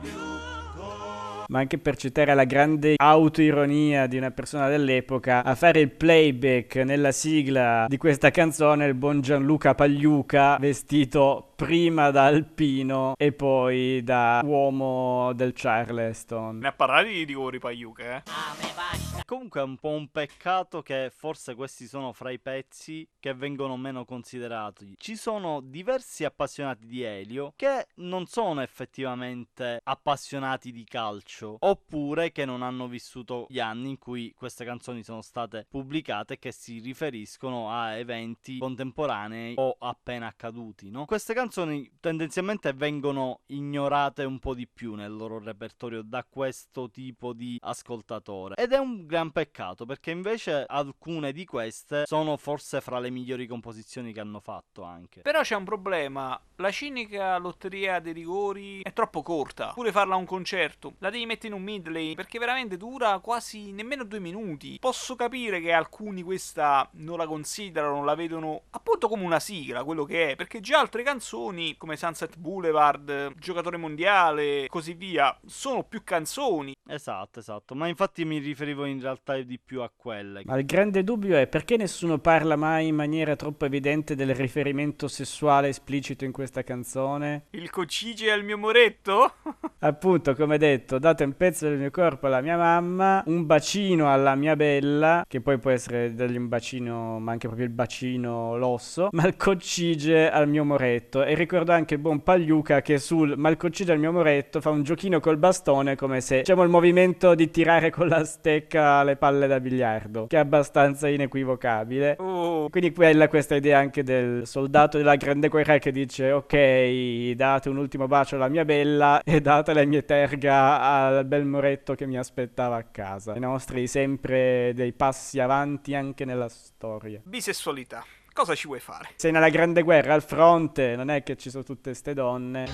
[1.47, 6.77] Ma anche per citare la grande autoironia di una persona dell'epoca, a fare il playback
[6.77, 14.01] nella sigla di questa canzone il buon Gianluca Pagliuca vestito prima da alpino e poi
[14.01, 16.59] da uomo del Charleston.
[16.59, 19.10] Ne ha parlato di rigori Pagliuca, eh?
[19.31, 23.77] Comunque è un po' un peccato che forse questi sono fra i pezzi che vengono
[23.77, 24.95] meno considerati.
[24.97, 32.43] Ci sono diversi appassionati di Elio che non sono effettivamente appassionati di calcio, oppure che
[32.43, 37.71] non hanno vissuto gli anni in cui queste canzoni sono state pubblicate che si riferiscono
[37.71, 41.05] a eventi contemporanei o appena accaduti, no?
[41.05, 47.31] Queste canzoni tendenzialmente vengono ignorate un po' di più nel loro repertorio da questo tipo
[47.31, 52.99] di ascoltatore ed è un gran peccato perché invece alcune di queste sono forse fra
[52.99, 55.21] le migliori composizioni che hanno fatto anche.
[55.21, 60.17] Però c'è un problema, la cinica lotteria dei rigori è troppo corta, pure farla a
[60.17, 64.77] un concerto, la devi mettere in un medley perché veramente dura quasi nemmeno due minuti.
[64.79, 70.03] Posso capire che alcuni questa non la considerano, la vedono appunto come una sigla, quello
[70.03, 76.03] che è, perché già altre canzoni come Sunset Boulevard, Giocatore Mondiale, così via, sono più
[76.03, 76.73] canzoni.
[76.87, 80.43] Esatto, esatto, ma infatti mi riferivo in realtà di più a quelle.
[80.45, 85.07] Ma il grande dubbio è perché nessuno parla mai in maniera troppo evidente del riferimento
[85.07, 87.47] sessuale esplicito in questa canzone?
[87.51, 89.33] Il cocige è il mio moretto?
[89.79, 94.35] Appunto, come detto, date un pezzo del mio corpo alla mia mamma, un bacino alla
[94.35, 99.09] mia bella, che poi può essere degli un bacino, ma anche proprio il bacino l'osso,
[99.11, 101.23] ma il coccige al mio moretto.
[101.23, 104.69] E ricordo anche il buon Pagliuca che sul ma il coccige al mio moretto fa
[104.69, 109.15] un giochino col bastone come se, diciamo, il movimento di tirare con la stecca le
[109.15, 112.17] palle da biliardo, che è abbastanza inequivocabile.
[112.19, 112.69] Oh.
[112.69, 117.77] Quindi quella questa idea anche del soldato della grande guerra che dice ok, date un
[117.77, 122.17] ultimo bacio alla mia bella e date le mie terga al bel moretto che mi
[122.17, 123.35] aspettava a casa.
[123.35, 127.21] I nostri sempre dei passi avanti anche nella storia.
[127.23, 128.03] Bisessualità.
[128.33, 129.09] Cosa ci vuoi fare?
[129.17, 132.65] Sei nella grande guerra al fronte, non è che ci sono tutte ste donne.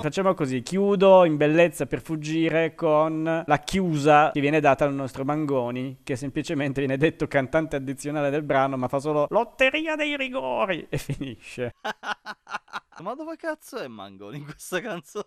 [0.00, 5.24] Facciamo così, chiudo in bellezza per fuggire con la chiusa che viene data al nostro
[5.24, 10.86] Mangoni, che semplicemente viene detto cantante addizionale del brano, ma fa solo lotteria dei rigori
[10.88, 11.74] e finisce.
[13.02, 15.26] Ma dove cazzo è Mangoni in questa canzone?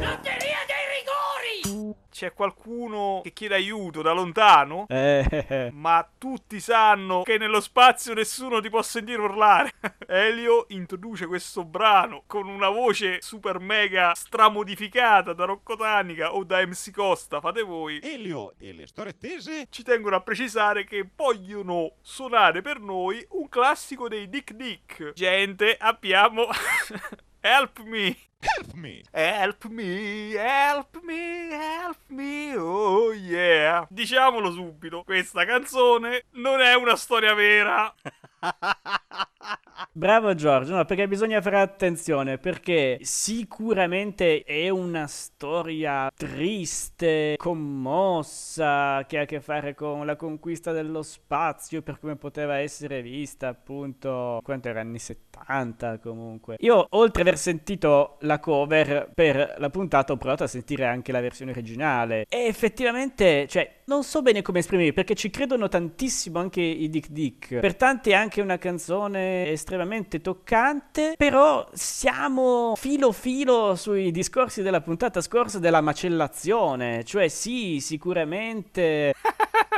[0.00, 1.94] Lotteria dei rigori!
[2.10, 4.86] C'è qualcuno che chiede aiuto da lontano?
[4.88, 5.70] Eh.
[5.74, 9.72] Ma tutti sanno che nello spazio nessuno ti può sentire urlare.
[10.08, 16.92] Elio introduce questo brano con una voce super mega stramodificata da Roccotanica o da MC
[16.92, 18.00] Costa, fate voi.
[18.02, 23.50] Elio e le storie tese Ci tengono a precisare che vogliono suonare per noi un
[23.50, 25.12] classico dei Dick Dick.
[25.12, 26.46] Gente, abbiamo...
[27.40, 28.29] Help me!
[28.40, 29.02] Help me!
[29.10, 33.86] Help me, help me, help me, oh yeah.
[33.90, 37.94] Diciamolo subito, questa canzone non è una storia vera.
[39.92, 49.18] Bravo Giorgio, no, perché bisogna fare attenzione, perché sicuramente è una storia triste, commossa, che
[49.18, 54.40] ha a che fare con la conquista dello spazio, per come poteva essere vista, appunto,
[54.42, 55.29] quanto era anni 70
[56.00, 56.56] comunque.
[56.60, 61.12] Io, oltre ad aver sentito la cover per la puntata, ho provato a sentire anche
[61.12, 66.38] la versione originale, e effettivamente, cioè, non so bene come esprimermi, perché ci credono tantissimo
[66.38, 67.58] anche i Dick Dick.
[67.58, 74.80] Per tanti è anche una canzone estremamente toccante, però siamo filo filo sui discorsi della
[74.80, 79.14] puntata scorsa della macellazione, cioè sì, sicuramente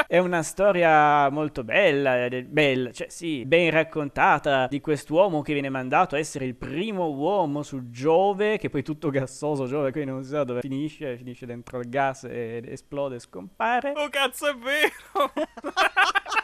[0.06, 6.14] è una storia molto bella, bella, cioè sì, ben raccontata di quest'uomo che viene mandato
[6.14, 10.30] a essere il primo uomo su Giove, che poi tutto gassoso Giove, quindi non si
[10.30, 13.92] sa dove finisce, finisce dentro il gas ed esplode e scompare.
[13.96, 14.92] Oh cazzo è vero!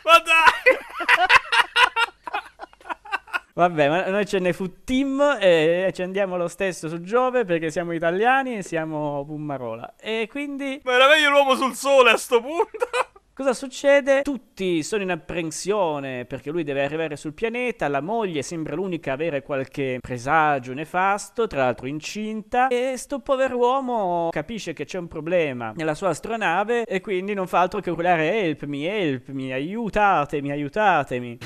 [0.04, 0.76] Ma dai!
[3.59, 7.72] Vabbè, ma noi ce ne fu team e ci andiamo lo stesso su Giove perché
[7.72, 9.96] siamo italiani e siamo Pummarola.
[9.96, 10.80] E quindi...
[10.84, 13.17] Ma era meglio l'uomo sul sole a sto punto!
[13.39, 14.22] Cosa succede?
[14.22, 19.14] Tutti sono in apprensione perché lui deve arrivare sul pianeta, la moglie sembra l'unica a
[19.14, 25.72] avere qualche presagio nefasto, tra l'altro incinta, e sto pover'uomo capisce che c'è un problema
[25.76, 30.51] nella sua astronave e quindi non fa altro che urlare help me, help me, aiutatemi,
[30.51, 31.39] aiutatemi.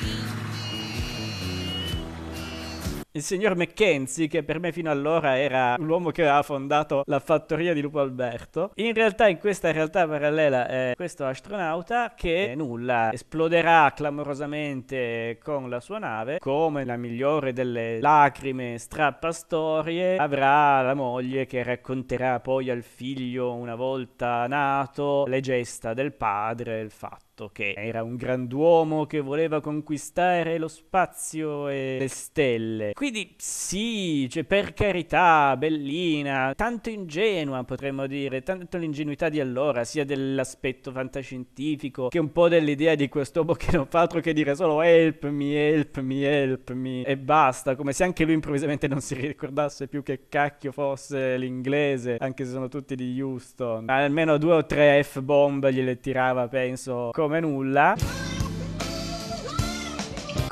[3.15, 7.75] Il signor Mackenzie, che per me fino allora era l'uomo che aveva fondato la fattoria
[7.75, 13.93] di Lupo Alberto, in realtà in questa realtà parallela è questo astronauta che nulla, esploderà
[13.95, 21.63] clamorosamente con la sua nave, come la migliore delle lacrime strappastorie, avrà la moglie che
[21.63, 28.03] racconterà poi al figlio una volta nato le gesta del padre, il fatto che era
[28.03, 32.93] un grand'uomo che voleva conquistare lo spazio e le stelle.
[32.93, 40.05] Quindi sì, cioè per carità, bellina, tanto ingenua potremmo dire, tanto l'ingenuità di allora, sia
[40.05, 44.83] dell'aspetto fantascientifico che un po' dell'idea di quest'uomo che non fa altro che dire solo
[44.83, 49.15] help me, help me, help me e basta, come se anche lui improvvisamente non si
[49.15, 53.89] ricordasse più che cacchio fosse l'inglese, anche se sono tutti di Houston.
[53.89, 57.97] Almeno due o tre F-bomb gliele tirava, penso, come nulla.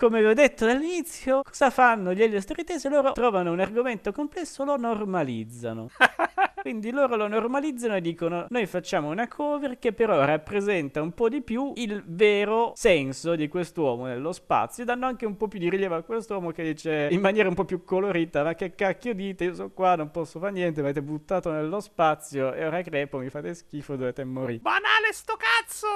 [0.00, 2.88] Come vi ho detto dall'inizio, cosa fanno gli Elio Storitese?
[2.88, 5.90] Loro trovano un argomento complesso, lo normalizzano.
[6.62, 11.28] Quindi loro lo normalizzano e dicono: Noi facciamo una cover che però rappresenta un po'
[11.28, 14.84] di più il vero senso di quest'uomo nello spazio.
[14.84, 17.64] Danno anche un po' più di rilievo a quest'uomo che dice in maniera un po'
[17.64, 19.44] più colorita: Ma che cacchio dite?
[19.44, 20.80] Io sono qua, non posso fare niente.
[20.80, 24.60] Mi avete buttato nello spazio e ora crepo, mi fate schifo, dovete morire.
[24.60, 25.88] Banale sto cazzo!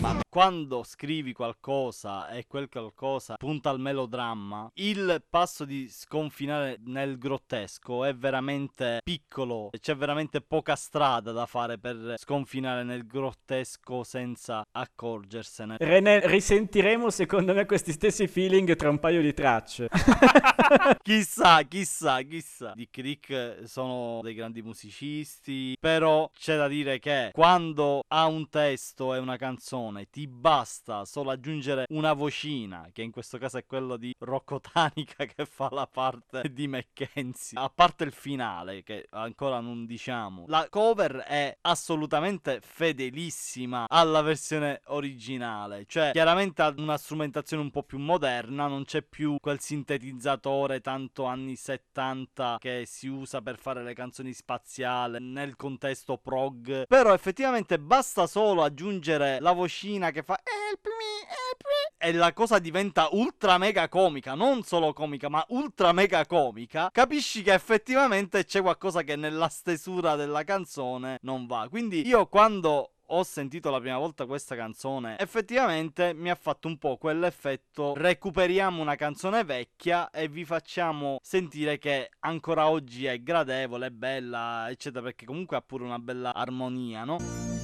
[0.00, 7.18] Ma quando scrivi qualcosa e quel qualcosa punta al melodramma, il passo di sconfinare nel
[7.18, 9.70] grottesco è veramente piccolo.
[9.78, 15.76] C'è veramente poca strada da fare per sconfinare nel grottesco senza accorgersene.
[15.78, 19.88] René, risentiremo secondo me questi stessi feeling tra un paio di tracce.
[21.02, 22.72] chissà, chissà, chissà.
[22.74, 29.14] Dick Dick sono dei grandi musicisti, però c'è da dire che quando ha un testo
[29.14, 32.53] e una canzone ti basta solo aggiungere una vocina,
[32.92, 37.58] che in questo caso è quello di Rocco Tanica che fa la parte di Mackenzie,
[37.58, 40.44] a parte il finale che ancora non diciamo.
[40.46, 47.82] La cover è assolutamente fedelissima alla versione originale, cioè chiaramente ha una strumentazione un po'
[47.82, 53.82] più moderna, non c'è più quel sintetizzatore tanto anni 70 che si usa per fare
[53.82, 60.38] le canzoni spaziali nel contesto prog, però effettivamente basta solo aggiungere la vocina che fa
[60.44, 65.44] help me, help me e la cosa diventa ultra mega comica, non solo comica, ma
[65.48, 71.66] ultra mega comica, capisci che effettivamente c'è qualcosa che nella stesura della canzone non va.
[71.68, 76.78] Quindi io quando ho sentito la prima volta questa canzone, effettivamente mi ha fatto un
[76.78, 83.86] po' quell'effetto recuperiamo una canzone vecchia e vi facciamo sentire che ancora oggi è gradevole,
[83.86, 87.63] è bella, eccetera, perché comunque ha pure una bella armonia, no?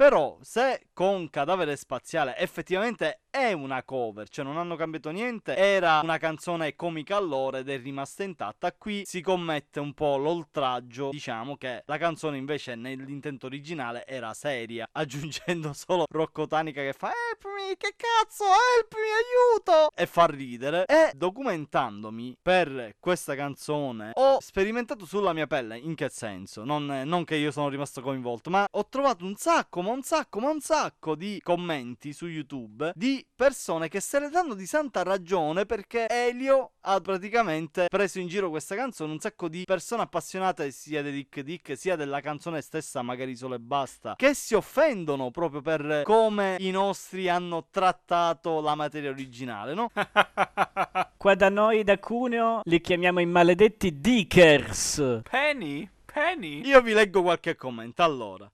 [0.00, 6.00] Però se con Cadavere Spaziale effettivamente è una cover, cioè non hanno cambiato niente, era
[6.02, 11.56] una canzone comica allora ed è rimasta intatta, qui si commette un po' l'oltraggio, diciamo
[11.56, 17.76] che la canzone invece nell'intento originale era seria, aggiungendo solo Rocco Tanica che fa helpmi,
[17.76, 19.90] che cazzo, helpmi, aiuto!
[19.94, 20.86] E fa ridere.
[20.86, 26.64] E documentandomi per questa canzone ho sperimentato sulla mia pelle, in che senso?
[26.64, 30.38] Non, non che io sono rimasto coinvolto, ma ho trovato un sacco, ma un sacco,
[30.38, 35.02] ma un sacco di commenti su YouTube di persone che se ne danno di santa
[35.02, 39.10] ragione perché Elio ha praticamente preso in giro questa canzone.
[39.12, 43.56] Un sacco di persone appassionate sia di Dick Dick sia della canzone stessa, magari solo
[43.56, 49.74] e basta, che si offendono proprio per come i nostri hanno trattato la materia originale,
[49.74, 49.90] no?
[51.16, 55.20] Qua da noi, da Cuneo, li chiamiamo i maledetti Dickers.
[55.28, 55.88] Penny?
[56.04, 56.64] Penny?
[56.64, 58.02] Io vi leggo qualche commento.
[58.02, 58.50] Allora.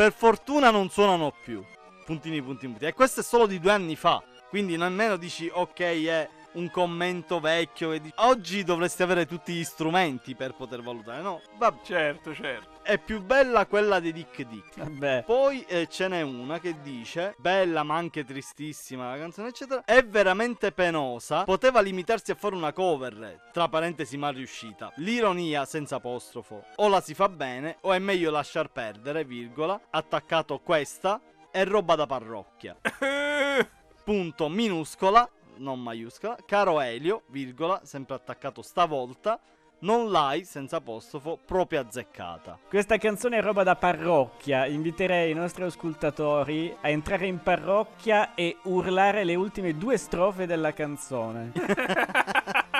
[0.00, 1.62] Per fortuna non suonano più
[2.06, 2.90] puntini puntini puntini.
[2.90, 4.22] E questo è solo di due anni fa.
[4.48, 9.62] Quindi nemmeno dici ok è un commento vecchio e dici, oggi dovresti avere tutti gli
[9.62, 11.20] strumenti per poter valutare.
[11.20, 11.82] No, vabbè.
[11.84, 12.79] Certo, certo.
[12.90, 14.76] È più bella quella di Dick Dick.
[14.76, 15.22] Vabbè.
[15.24, 19.84] Poi eh, ce n'è una che dice: Bella ma anche tristissima la canzone, eccetera.
[19.84, 21.44] È veramente penosa.
[21.44, 24.92] Poteva limitarsi a fare una cover, tra parentesi, mal riuscita.
[24.96, 26.64] L'ironia senza apostrofo.
[26.74, 29.80] O la si fa bene, o è meglio lasciar perdere, virgola.
[29.90, 31.20] Attaccato questa
[31.52, 32.76] è roba da parrocchia.
[34.02, 36.38] Punto minuscola, non maiuscola.
[36.44, 39.38] Caro Elio, virgola, sempre attaccato stavolta.
[39.82, 42.58] Non l'hai, senza apostrofo, proprio azzeccata.
[42.68, 44.66] Questa canzone è roba da parrocchia.
[44.66, 50.72] Inviterei i nostri ascoltatori a entrare in parrocchia e urlare le ultime due strofe della
[50.72, 51.52] canzone.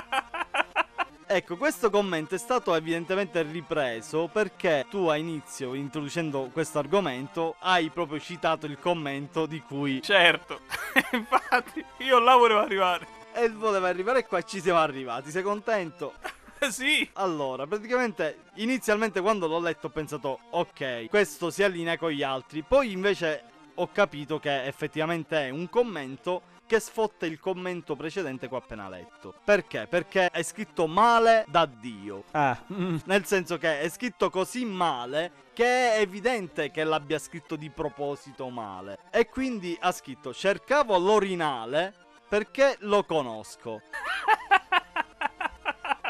[1.33, 7.89] Ecco, questo commento è stato evidentemente ripreso perché tu a inizio, introducendo questo argomento, hai
[7.89, 10.03] proprio citato il commento di cui...
[10.03, 10.63] Certo,
[11.13, 13.07] infatti, io là volevo arrivare.
[13.33, 16.15] E voleva arrivare qua e ci siamo arrivati, sei contento?
[16.71, 17.09] sì.
[17.15, 22.63] Allora, praticamente, inizialmente quando l'ho letto ho pensato, ok, questo si allinea con gli altri.
[22.63, 23.43] Poi invece
[23.75, 28.89] ho capito che effettivamente è un commento che sfotta il commento precedente che ho appena
[28.89, 29.35] letto.
[29.43, 29.89] Perché?
[29.89, 32.25] Perché è scritto male da Dio.
[32.31, 32.57] Ah.
[32.69, 38.49] Nel senso che è scritto così male che è evidente che l'abbia scritto di proposito
[38.51, 38.99] male.
[39.11, 41.93] E quindi ha scritto cercavo l'orinale
[42.29, 43.83] perché lo conosco.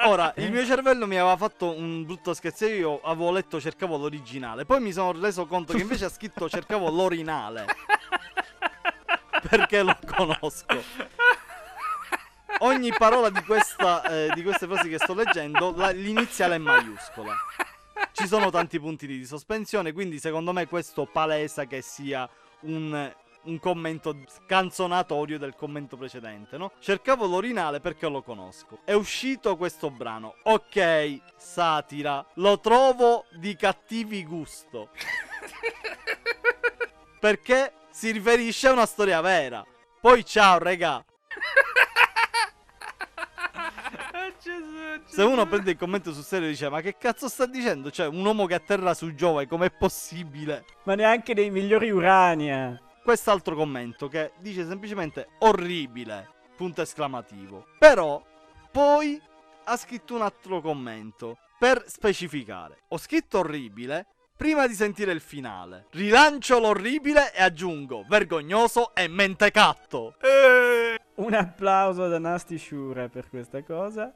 [0.02, 2.66] Ora, il mio cervello mi aveva fatto un brutto scherzo.
[2.66, 4.64] Io avevo letto cercavo l'originale.
[4.64, 7.66] Poi mi sono reso conto che invece ha scritto cercavo l'orinale
[9.48, 10.82] perché lo conosco.
[12.60, 17.34] Ogni parola di, questa, eh, di queste frasi che sto leggendo, la, l'iniziale è maiuscola.
[18.12, 22.28] Ci sono tanti punti di sospensione, quindi secondo me questo palesa che sia
[22.60, 23.12] un,
[23.44, 24.16] un commento
[24.46, 26.72] canzonatorio del commento precedente, no?
[26.78, 28.80] Cercavo l'orinale perché lo conosco.
[28.84, 30.34] È uscito questo brano.
[30.42, 32.24] Ok, satira.
[32.34, 34.90] Lo trovo di cattivi gusto.
[37.18, 39.64] perché si riferisce a una storia vera.
[40.00, 41.04] Poi ciao, regà.
[45.06, 47.90] Se uno prende il commento sul serio e dice Ma che cazzo sta dicendo?
[47.90, 50.64] Cioè un uomo che atterra su Giove Com'è possibile?
[50.84, 58.22] Ma neanche dei migliori Urania Quest'altro commento che dice semplicemente Orribile Punto esclamativo Però
[58.70, 59.20] poi
[59.64, 64.06] ha scritto un altro commento Per specificare Ho scritto orribile
[64.40, 65.84] prima di sentire il finale.
[65.90, 70.14] Rilancio l'orribile e aggiungo vergognoso e mentecatto.
[70.18, 70.98] Eh.
[71.16, 74.14] Un applauso da Nasty Shure per questa cosa.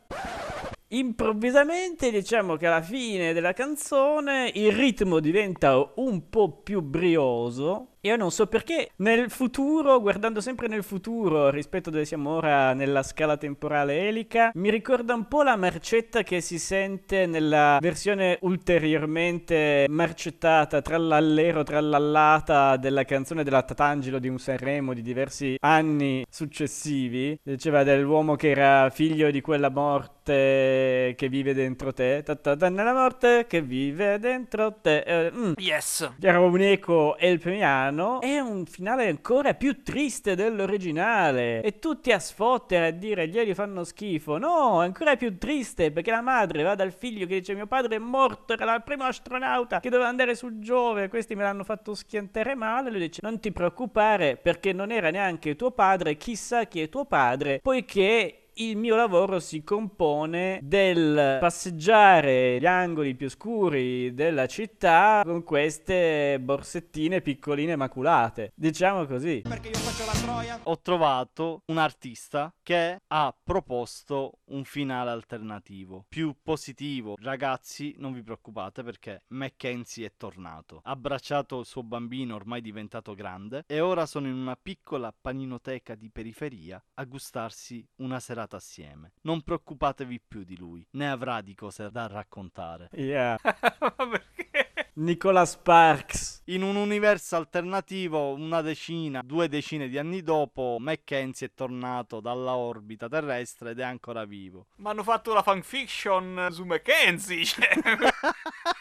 [0.89, 8.17] Improvvisamente diciamo che alla fine della canzone il ritmo diventa un po' più brioso io
[8.17, 13.03] non so perché nel futuro, guardando sempre nel futuro rispetto a dove siamo ora nella
[13.03, 19.87] scala temporale elica, mi ricorda un po' la marcetta che si sente nella versione ulteriormente
[19.89, 27.39] marcettata, trallallero, trallallata della canzone della Tatangelo di un Sanremo di diversi anni successivi.
[27.43, 32.23] Diceva dell'uomo che era figlio di quella morte che vive dentro te.
[32.69, 35.33] Nella morte che vive dentro te.
[35.35, 35.53] Mm.
[35.57, 36.17] Yes.
[36.21, 41.63] Era un eco elpemiano strano è un finale ancora più triste dell'originale.
[41.63, 44.37] E tutti a sfottere a dire gli alieni fanno schifo.
[44.37, 47.97] No, è ancora più triste perché la madre va dal figlio che dice mio padre
[47.97, 51.95] è morto, era il primo astronauta che doveva andare su Giove, questi me l'hanno fatto
[51.95, 52.91] schiantare male.
[52.91, 57.05] Lui dice non ti preoccupare perché non era neanche tuo padre, chissà chi è tuo
[57.05, 65.23] padre, poiché il mio lavoro si compone del passeggiare gli angoli più scuri della città
[65.25, 68.53] con queste borsettine piccoline maculate.
[68.55, 69.43] Diciamo così.
[69.43, 70.61] Perché io faccio la troia?
[70.65, 77.17] Ho trovato un artista che ha proposto un finale alternativo, più positivo.
[77.21, 80.81] Ragazzi, non vi preoccupate perché Mackenzie è tornato.
[80.85, 85.97] Ha abbracciato il suo bambino ormai diventato grande e ora sono in una piccola paninoteca
[85.97, 89.13] di periferia a gustarsi una serata assieme.
[89.23, 92.91] Non preoccupatevi più di lui, ne avrà di cose da raccontare.
[92.93, 93.39] Yeah.
[93.41, 94.91] Perché?
[94.97, 96.43] Nicola Sparks.
[96.47, 102.55] In un universo alternativo, una decina, due decine di anni dopo, Mackenzie è tornato dalla
[102.55, 104.67] orbita terrestre ed è ancora vivo.
[104.77, 107.45] Ma hanno fatto la fanfiction su Mackenzie.
[107.45, 107.69] Cioè.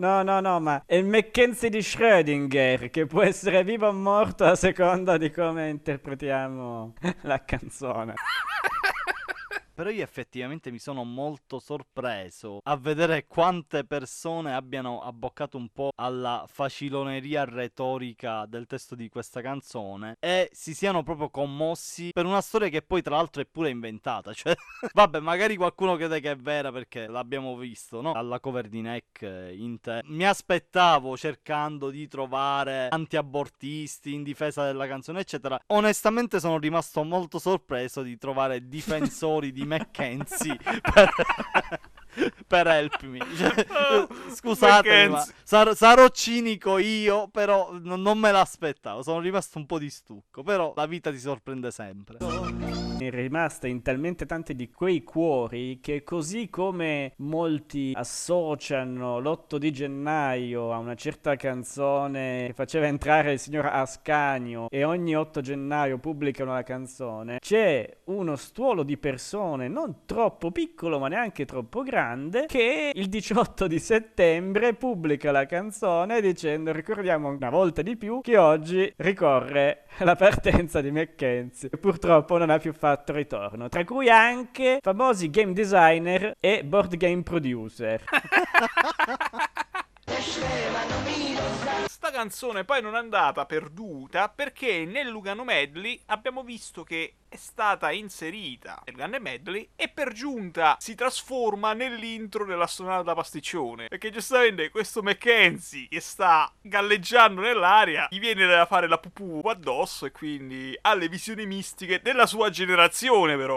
[0.00, 4.46] No, no, no, ma è il Mackenzie di Schrödinger che può essere vivo o morto
[4.46, 6.94] a seconda di come interpretiamo
[7.24, 8.14] la canzone.
[9.80, 15.92] Però io effettivamente mi sono molto sorpreso a vedere quante persone abbiano abboccato un po'
[15.94, 22.42] alla faciloneria retorica del testo di questa canzone e si siano proprio commossi per una
[22.42, 24.34] storia che poi tra l'altro è pure inventata.
[24.40, 24.54] Cioè,
[24.92, 28.12] vabbè, magari qualcuno crede che è vera perché l'abbiamo visto, no?
[28.12, 30.02] Alla cover di Neck eh, in te.
[30.04, 35.58] Mi aspettavo cercando di trovare anti-abortisti in difesa della canzone, eccetera.
[35.68, 41.10] Onestamente sono rimasto molto sorpreso di trovare difensori di Mackenzie per,
[42.46, 43.18] per Help Me.
[43.36, 43.66] Cioè,
[44.34, 49.02] scusatemi, ma sar- sarò cinico io, però n- non me l'aspettavo.
[49.02, 50.42] Sono rimasto un po' di stucco.
[50.42, 52.18] Però la vita ti sorprende sempre.
[53.00, 59.72] È rimasta in talmente tanti di quei cuori che così come molti associano l'8 di
[59.72, 65.96] gennaio a una certa canzone che faceva entrare il signor Ascanio e ogni 8 gennaio
[65.96, 72.44] pubblicano la canzone, c'è uno stuolo di persone non troppo piccolo ma neanche troppo grande
[72.48, 78.36] che il 18 di settembre pubblica la canzone dicendo ricordiamo una volta di più che
[78.36, 84.08] oggi ricorre la partenza di Mackenzie che purtroppo non ha più fatto ritorno tra cui
[84.08, 88.02] anche famosi game designer e board game producer
[92.10, 97.36] Sta canzone poi non è andata perduta perché nel Lugano Medley abbiamo visto che è
[97.36, 103.86] stata inserita nel Lugano Medley e per giunta si trasforma nell'intro della sonata pasticcione.
[103.86, 110.04] Perché giustamente questo Mackenzie che sta galleggiando nell'aria gli viene da fare la pupù addosso
[110.04, 113.56] e quindi ha le visioni mistiche della sua generazione però.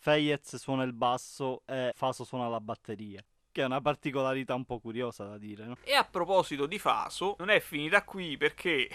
[0.00, 3.24] Feyez suona il basso e Faso suona la batteria.
[3.52, 5.76] Che è una particolarità un po' curiosa da dire, no?
[5.84, 8.88] E a proposito di Faso, non è finita qui perché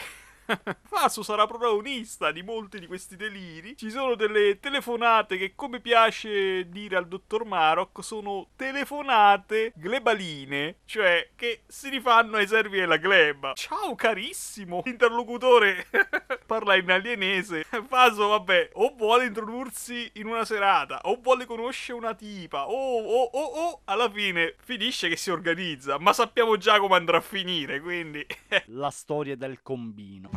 [0.87, 3.75] Faso sarà protagonista di molti di questi deliri.
[3.75, 11.29] Ci sono delle telefonate che, come piace dire al dottor Marok, sono telefonate glebaline, cioè
[11.35, 13.53] che si rifanno ai servi della gleba.
[13.53, 15.87] Ciao carissimo, l'interlocutore
[16.45, 17.65] parla in alienese.
[17.87, 23.23] Faso, vabbè, o vuole introdursi in una serata, o vuole conoscere una tipa, o, o,
[23.23, 27.79] o, o, alla fine finisce che si organizza, ma sappiamo già come andrà a finire,
[27.81, 28.25] quindi...
[28.67, 30.29] La storia del combino.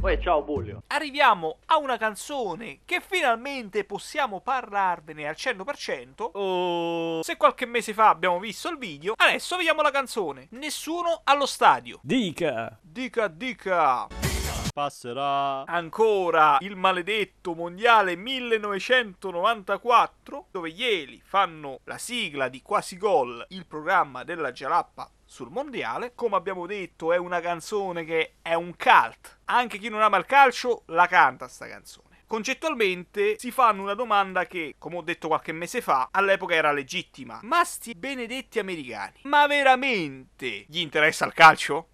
[0.00, 0.82] Poi ciao Bullio.
[0.88, 6.30] Arriviamo a una canzone che finalmente possiamo parlarvene al 100%.
[6.32, 7.22] Oh.
[7.22, 10.46] Se qualche mese fa abbiamo visto il video, adesso vediamo la canzone.
[10.52, 11.98] Nessuno allo stadio.
[12.02, 14.06] dica Dica, dica.
[14.72, 15.64] Passerà.
[15.64, 23.66] Ancora il maledetto mondiale 1994, dove gli Eli fanno la sigla di Quasi Gol, il
[23.66, 26.12] programma della Jalappa sul mondiale.
[26.16, 29.38] Come abbiamo detto, è una canzone che è un cult.
[29.44, 32.08] Anche chi non ama il calcio la canta sta canzone.
[32.26, 37.38] Concettualmente si fanno una domanda che, come ho detto qualche mese fa, all'epoca era legittima.
[37.42, 41.88] Ma sti benedetti americani, ma veramente gli interessa il calcio?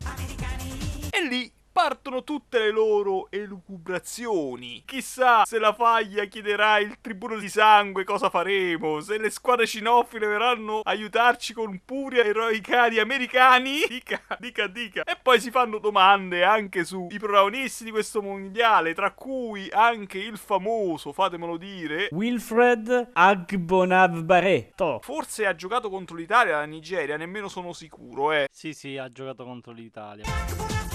[1.11, 4.83] E lì partono tutte le loro elucubrazioni.
[4.87, 10.27] Chissà se la faglia chiederà il tribuno di sangue cosa faremo, se le squadre cinofile
[10.27, 13.85] verranno a aiutarci con puri eroicari americani.
[13.97, 15.03] Dica, dica, dica.
[15.03, 20.39] E poi si fanno domande anche sui protagonisti di questo mondiale, tra cui anche il
[20.39, 25.01] famoso, fatemelo dire, Wilfred Agbonavbareto.
[25.03, 28.49] Forse ha giocato contro l'Italia, la Nigeria, nemmeno sono sicuro, eh.
[28.51, 30.86] Sì, sì, ha giocato contro l'Italia.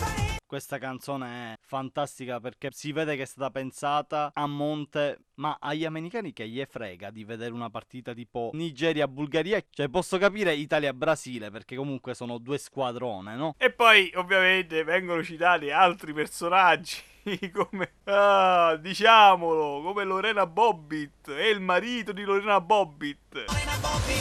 [0.52, 5.86] Questa canzone è fantastica perché si vede che è stata pensata a monte, ma agli
[5.86, 9.64] americani che gli frega di vedere una partita tipo Nigeria-Bulgaria.
[9.70, 13.56] Cioè, posso capire Italia-Brasile perché comunque sono due squadrone, no?
[13.58, 16.98] E poi, ovviamente, vengono citati altri personaggi.
[17.54, 23.46] come ah, diciamolo come Lorena Bobbitt e il marito di Lorena Bobbitt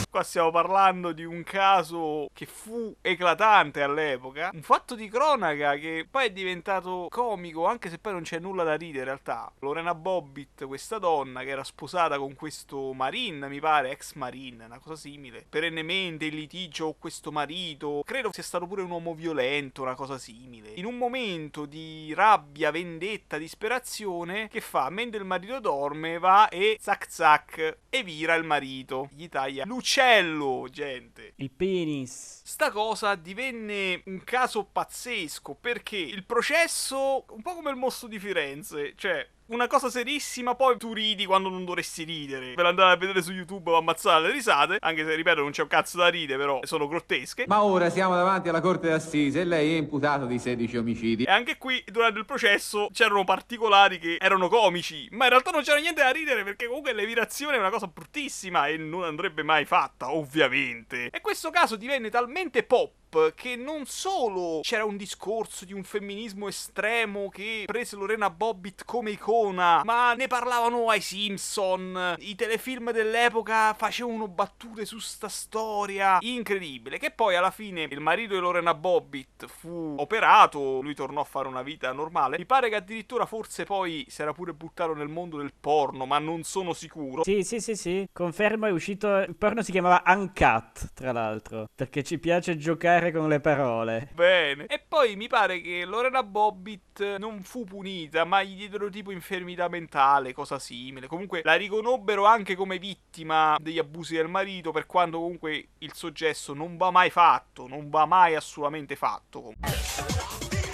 [0.09, 6.05] qua stiamo parlando di un caso che fu eclatante all'epoca un fatto di cronaca che
[6.09, 9.51] poi è diventato comico anche se poi non c'è nulla da ridere in realtà.
[9.59, 14.79] Lorena Bobbitt questa donna che era sposata con questo marine mi pare ex marine una
[14.79, 19.81] cosa simile perennemente in litigio con questo marito credo sia stato pure un uomo violento
[19.81, 20.71] una cosa simile.
[20.75, 24.89] In un momento di rabbia vendetta vendetta, disperazione, che fa?
[24.89, 29.09] Mentre il marito dorme, va e zac zac e vira il marito.
[29.13, 31.33] Gli taglia l'uccello, gente.
[31.37, 32.40] Il penis.
[32.51, 38.19] Sta cosa divenne un caso pazzesco perché il processo, un po' come il mostro di
[38.19, 42.53] Firenze, cioè una cosa serissima, poi tu ridi quando non dovresti ridere.
[42.53, 45.61] Per andare a vedere su YouTube o ammazzare le risate, anche se ripeto non c'è
[45.61, 47.45] un cazzo da ridere, però sono grottesche.
[47.47, 51.23] Ma ora siamo davanti alla corte d'assise e lei è imputato di 16 omicidi.
[51.25, 55.63] E anche qui, durante il processo, c'erano particolari che erano comici, ma in realtà non
[55.63, 59.65] c'era niente da ridere perché comunque l'evirazione è una cosa bruttissima e non andrebbe mai
[59.65, 61.09] fatta, ovviamente.
[61.09, 62.93] E questo caso divenne talmente pop
[63.35, 69.11] che non solo c'era un discorso di un femminismo estremo che prese Lorena Bobbitt come
[69.11, 72.15] icona, ma ne parlavano ai Simpson.
[72.19, 76.97] I telefilm dell'epoca facevano battute su sta storia incredibile.
[76.97, 81.47] Che poi alla fine il marito di Lorena Bobbitt fu operato, lui tornò a fare
[81.47, 82.37] una vita normale.
[82.37, 86.19] Mi pare che addirittura forse poi si era pure buttato nel mondo del porno, ma
[86.19, 87.23] non sono sicuro.
[87.23, 88.07] Sì, sì, sì, sì.
[88.11, 89.17] Confermo, è uscito.
[89.17, 91.69] Il porno si chiamava Uncut, tra l'altro.
[91.73, 94.09] Perché ci piace giocare con le parole.
[94.13, 94.67] Bene.
[94.67, 99.67] E poi mi pare che Lorena Bobbitt non fu punita, ma gli diedero tipo infermità
[99.67, 101.07] mentale, cosa simile.
[101.07, 106.11] Comunque la riconobbero anche come vittima degli abusi del marito, per quanto comunque il suo
[106.11, 109.53] gesto non va mai fatto, non va mai assolutamente fatto.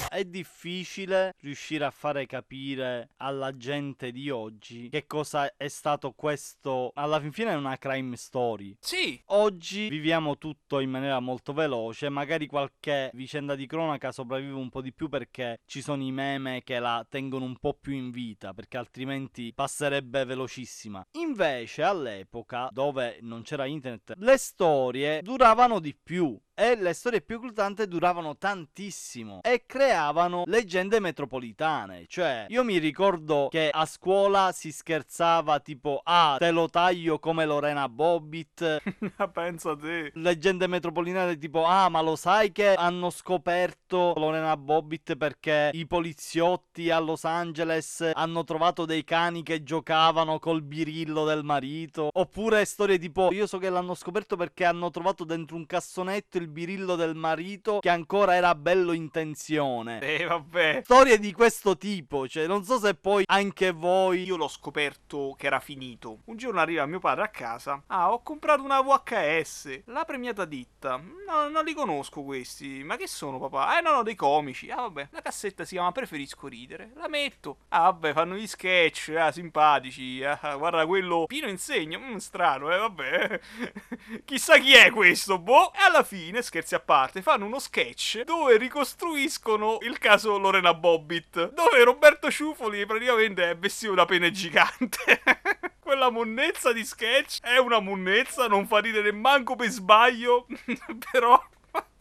[0.10, 6.92] È difficile riuscire a fare capire alla gente di oggi che cosa è stato questo.
[6.96, 8.78] Alla fin fine è una crime story.
[8.80, 9.22] Sì.
[9.28, 12.10] Oggi viviamo tutto in maniera molto veloce.
[12.10, 16.64] Magari qualche vicenda di cronaca sopravvive un po' di più perché ci sono i meme
[16.64, 18.54] che la tengono un po' più in vita.
[18.54, 21.06] Perché altrimenti passerebbe velocissima.
[21.12, 27.36] Invece, all'epoca dove non c'era internet, le storie duravano di più e le storie più
[27.36, 32.06] eclatanti duravano tantissimo e creavano leggende metropolitane.
[32.08, 37.46] Cioè, io mi ricordo che a scuola si scherzava tipo "Ah, te lo taglio come
[37.46, 38.82] Lorena Bobbitt".
[39.32, 40.12] Pensa a te.
[40.16, 46.90] Leggende metropolitane tipo "Ah, ma lo sai che hanno scoperto Lorena Bobbitt perché i poliziotti
[46.90, 52.10] a Los Angeles hanno trovato dei cani che giocavano col birillo del marito?".
[52.12, 56.46] Oppure storie tipo "Io so che l'hanno scoperto perché hanno trovato dentro un cassonetto il
[56.48, 60.00] birillo del marito che ancora era bello in tensione.
[60.00, 60.82] Eh, vabbè.
[60.84, 64.24] Storie di questo tipo, cioè non so se poi anche voi...
[64.24, 66.20] Io l'ho scoperto che era finito.
[66.26, 67.82] Un giorno arriva mio padre a casa.
[67.88, 69.82] Ah, ho comprato una VHS.
[69.86, 70.98] La premiata ditta.
[70.98, 72.84] No, non li conosco questi.
[72.84, 73.78] Ma che sono, papà?
[73.78, 74.70] Eh, no, no, dei comici.
[74.70, 75.10] Ah, vabbè.
[75.12, 76.92] La cassetta si chiama Preferisco ridere.
[76.96, 77.58] La metto.
[77.70, 80.24] Ah, vabbè, fanno gli sketch, ah, simpatici.
[80.24, 81.98] Ah, guarda quello Pino insegna.
[81.98, 83.40] Mm, strano, eh, vabbè.
[84.26, 85.74] Chissà chi è questo, boh.
[85.74, 90.74] E alla fine fine, scherzi a parte, fanno uno sketch dove ricostruiscono il caso Lorena
[90.74, 95.22] Bobbitt, dove Roberto Ciufoli praticamente è vestito da pene gigante.
[95.80, 100.48] Quella monnezza di sketch è una monnezza, non fa ridere manco per sbaglio,
[101.12, 101.42] però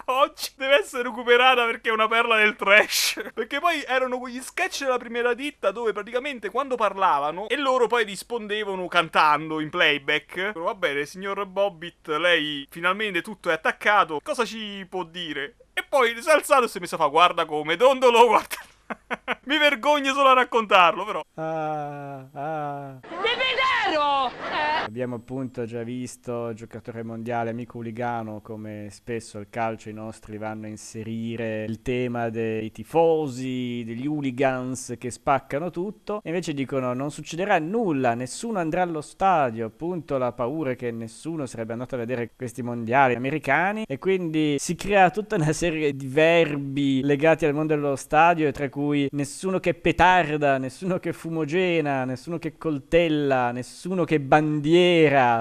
[0.07, 3.30] oggi deve essere recuperata perché è una perla del trash.
[3.32, 8.04] Perché poi erano quegli sketch della prima ditta dove praticamente quando parlavano e loro poi
[8.04, 10.52] rispondevano cantando in playback.
[10.52, 14.20] Va bene, signor Bobbitt, lei finalmente tutto è attaccato.
[14.22, 15.57] Cosa ci può dire?
[15.72, 18.57] E poi si è alzato e si è messo a fare guarda come, dondolo, guarda.
[19.44, 21.22] Mi vergogno solo a raccontarlo, però.
[21.34, 22.98] Ah, ah.
[23.02, 24.30] Devidero!
[24.50, 30.39] Eh, Abbiamo appunto già visto giocatore mondiale amico Uligano come spesso al calcio i nostri
[30.39, 36.20] vanno a inserire il tema dei tifosi, degli hooligans che spaccano tutto.
[36.22, 40.93] E invece dicono non succederà nulla, nessuno andrà allo stadio, appunto la paura è che
[40.93, 43.82] nessuno sarebbe andato a vedere questi mondiali americani.
[43.89, 48.68] E quindi si crea tutta una serie di verbi legati al mondo dello stadio tra
[48.68, 54.74] cui nessuno che petarda, nessuno che fumogena, nessuno che coltella, nessuno che bandiera,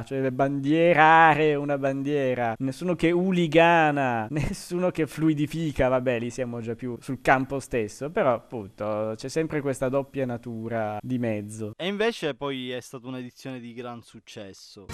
[0.06, 6.98] cioè bandierare una bandiera, nessuno che uligana, nessuno che fluidifica, vabbè lì siamo già più
[7.02, 11.74] sul campo stesso, però appunto c'è sempre questa doppia natura di mezzo.
[11.78, 14.86] E invece poi è stata un'edizione di gran successo.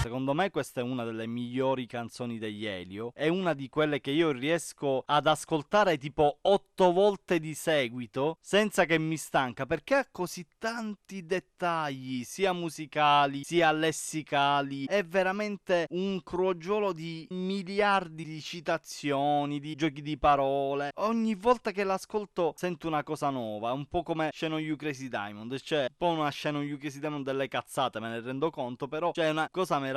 [0.00, 3.12] Secondo me questa è una delle migliori canzoni degli Elio.
[3.14, 8.86] È una di quelle che io riesco ad ascoltare tipo otto volte di seguito senza
[8.86, 14.86] che mi stanca perché ha così tanti dettagli, sia musicali sia lessicali.
[14.86, 20.92] È veramente un crogiolo di miliardi di citazioni, di giochi di parole.
[20.94, 23.72] Ogni volta che l'ascolto sento una cosa nuova.
[23.72, 25.60] Un po' come Shannon You Crazy Diamond.
[25.60, 28.88] Cioè, un po' una Shannon You Crazy Diamond delle cazzate, me ne rendo conto.
[28.88, 29.88] Però c'è una cosa meravigliosa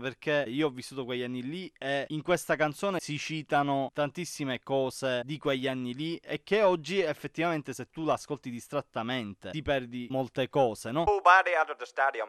[0.00, 5.22] perché io ho vissuto quegli anni lì e in questa canzone si citano tantissime cose
[5.24, 10.48] di quegli anni lì e che oggi effettivamente se tu l'ascolti distrattamente ti perdi molte
[10.48, 11.04] cose, no?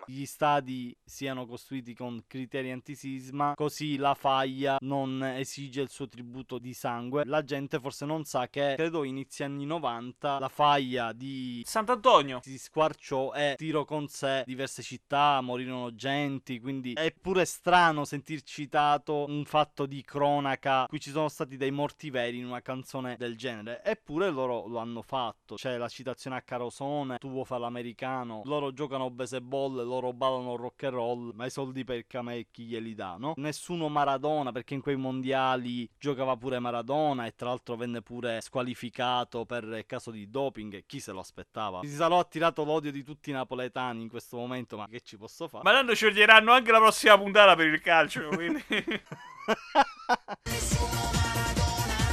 [0.08, 6.58] Gli stadi siano costruiti con criteri antisisma, così la faglia non esige il suo tributo
[6.58, 7.24] di sangue.
[7.26, 12.58] La gente forse non sa che credo inizi anni 90 la faglia di Sant'Antonio si
[12.58, 19.26] squarciò e tirò con sé diverse città, morirono genti, quindi è pure strano sentir citato
[19.28, 23.38] un fatto di cronaca qui ci sono stati dei morti veri in una canzone del
[23.38, 25.56] genere, eppure loro lo hanno fatto.
[25.56, 30.84] C'è la citazione a Carosone, tu vuoi fare l'americano, loro giocano baseball, loro ballano rock
[30.84, 33.34] and roll, ma i soldi per Camè chi glieli dà, no?
[33.38, 39.46] Nessuno Maradona, perché in quei mondiali giocava pure Maradona e tra l'altro venne pure squalificato
[39.46, 41.82] per caso di doping, chi se lo aspettava?
[41.84, 45.48] Si sarà attirato l'odio di tutti i napoletani in questo momento, ma che ci posso
[45.48, 45.64] fare?
[45.64, 48.64] Ma tanto sceglieranno anche la prossima puntata per il calcio, quindi...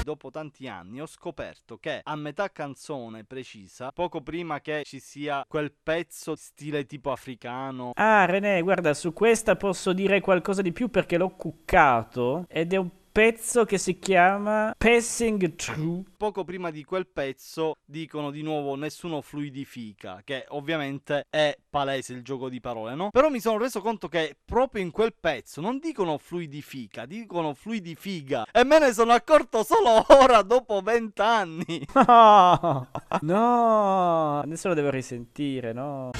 [0.04, 5.44] Dopo tanti anni ho scoperto che a metà canzone precisa, poco prima che ci sia
[5.46, 7.92] quel pezzo stile tipo africano.
[7.94, 12.76] Ah, René, guarda, su questa posso dire qualcosa di più perché l'ho cuccato ed è
[12.76, 16.04] un pezzo che si chiama Passing Through.
[16.16, 22.22] Poco prima di quel pezzo dicono di nuovo nessuno fluidifica, che ovviamente è palese il
[22.22, 23.10] gioco di parole, no?
[23.10, 28.46] Però mi sono reso conto che proprio in quel pezzo non dicono fluidifica, dicono fluidifiga.
[28.50, 31.86] E me ne sono accorto solo ora, dopo vent'anni.
[32.12, 32.88] No,
[33.20, 36.10] no, adesso lo devo risentire, no?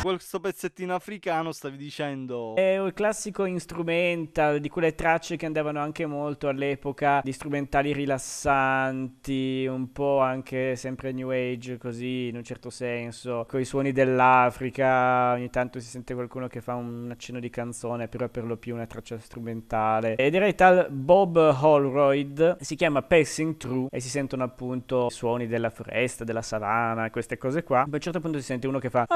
[0.00, 6.06] Questo pezzettino africano stavi dicendo È il classico instrumental di quelle tracce che andavano anche
[6.06, 12.70] molto all'epoca di strumentali rilassanti, un po' anche sempre new age così in un certo
[12.70, 17.50] senso, con i suoni dell'Africa, ogni tanto si sente qualcuno che fa un accenno di
[17.50, 20.14] canzone, però è per lo più una traccia strumentale.
[20.14, 25.48] Ed il tal Bob Holroyd, si chiama Passing Through e si sentono appunto i suoni
[25.48, 27.80] della foresta, della savana, queste cose qua.
[27.80, 29.06] A un certo punto si sente uno che fa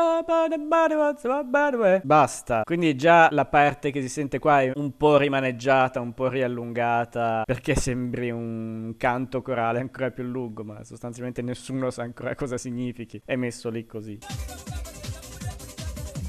[2.03, 2.63] Basta.
[2.65, 7.43] Quindi già la parte che si sente qua è un po' rimaneggiata, un po' riallungata,
[7.45, 13.21] perché sembri un canto corale ancora più lungo, ma sostanzialmente nessuno sa ancora cosa significhi.
[13.23, 14.19] È messo lì così.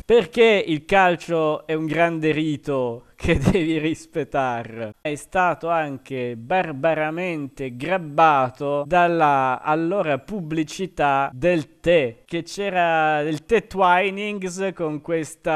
[0.06, 4.96] Perché il calcio è un grande rito che devi rispettare.
[5.00, 14.72] È stato anche barbaramente grabbato dalla allora pubblicità del tè, che c'era il tè Twinings
[14.76, 15.54] con questa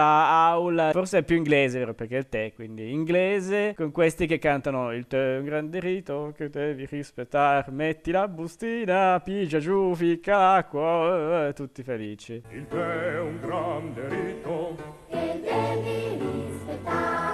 [0.48, 1.94] aula, forse è più inglese, vero?
[1.94, 5.82] Perché è il tè, quindi inglese, con questi che cantano il tè è un grande
[5.82, 12.42] rito che devi rispettare, metti la bustina, pigia giù, ficca l'acqua, eh, tutti felici.
[12.52, 17.27] Il tè è un grande rito che devi rispettare.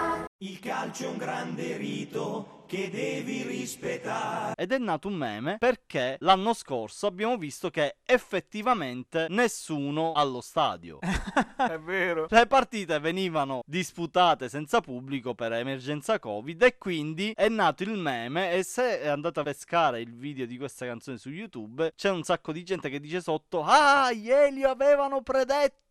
[0.44, 4.56] Il calcio è un grande rito che devi rispettare.
[4.58, 11.00] Ed è nato un meme perché l'anno scorso abbiamo visto che effettivamente nessuno allo stadio.
[11.56, 12.28] è vero.
[12.30, 18.52] Le partite venivano disputate senza pubblico per emergenza Covid e quindi è nato il meme
[18.52, 22.52] e se andate a pescare il video di questa canzone su YouTube c'è un sacco
[22.52, 25.84] di gente che dice sotto "Ah, ieri avevano predetto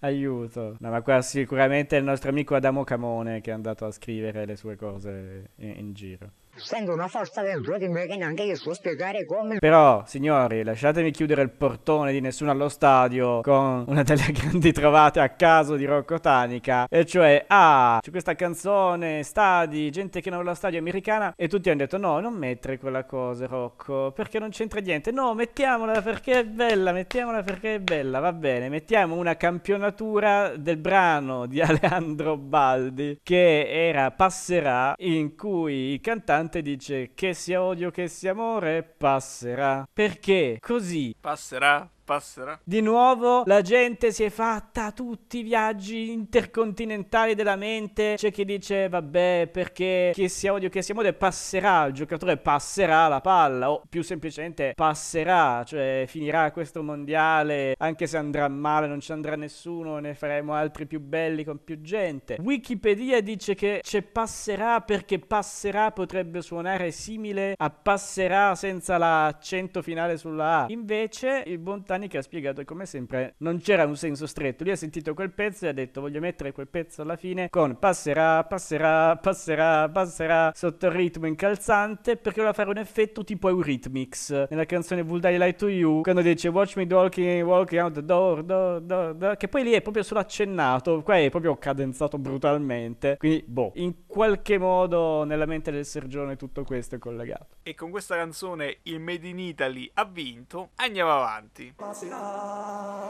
[0.00, 0.76] Aiuto.
[0.80, 4.44] No, ma qua sicuramente è il nostro amico Adamo Camone che è andato a scrivere
[4.44, 6.30] le sue cose in, in giro.
[6.58, 9.58] Sento una forza dentro di me che neanche io so spiegare come.
[9.58, 15.20] Però, signori, lasciatemi chiudere il portone di nessuno allo stadio con una delle grandi trovate
[15.20, 16.86] a caso di Rocco Tanica.
[16.88, 21.34] E cioè, ah, c'è questa canzone, stadi, gente che non va allo stadio americana.
[21.36, 25.10] E tutti hanno detto: no, non mettere quella cosa, Rocco, perché non c'entra niente.
[25.10, 28.18] No, mettiamola perché è bella, mettiamola perché è bella.
[28.18, 35.74] Va bene, mettiamo una campionatura del brano di Alejandro Baldi che era Passerà, in cui
[35.92, 36.00] il
[36.46, 39.86] cantante dice che sia odio, che sia amore, passerà.
[39.92, 40.58] Perché?
[40.60, 41.14] Così.
[41.20, 42.58] Passerà, passerà.
[42.62, 48.14] Di nuovo la gente si è fatta tutti i viaggi intercontinentali della mente.
[48.16, 53.08] C'è chi dice vabbè perché che sia odio che sia amore passerà, il giocatore passerà
[53.08, 59.00] la palla o più semplicemente passerà, cioè finirà questo mondiale anche se andrà male, non
[59.00, 62.36] ci andrà nessuno, ne faremo altri più belli con più gente.
[62.40, 70.16] Wikipedia dice che c'è passerà perché passerà potrebbe suonare simile a passerà senza l'accento finale
[70.16, 70.66] sulla A.
[70.68, 74.62] Invece il buon che ha spiegato come sempre non c'era un senso stretto.
[74.62, 77.78] Lui ha sentito quel pezzo e ha detto voglio mettere quel pezzo alla fine con
[77.78, 84.46] passerà, passerà, passerà, passerà sotto il ritmo incalzante perché voleva fare un effetto tipo Eurythmics
[84.50, 88.04] nella canzone Would I Lie to You quando dice watch me walking, walking out the
[88.04, 92.18] door, door, door, door che poi lì è proprio solo accennato, qua è proprio cadenzato
[92.18, 93.16] brutalmente.
[93.18, 97.56] Quindi boh, in qualche modo nella mente del Sergione tutto questo è collegato.
[97.62, 100.70] E con questa canzone il Made in Italy ha vinto.
[100.76, 101.72] Andiamo avanti.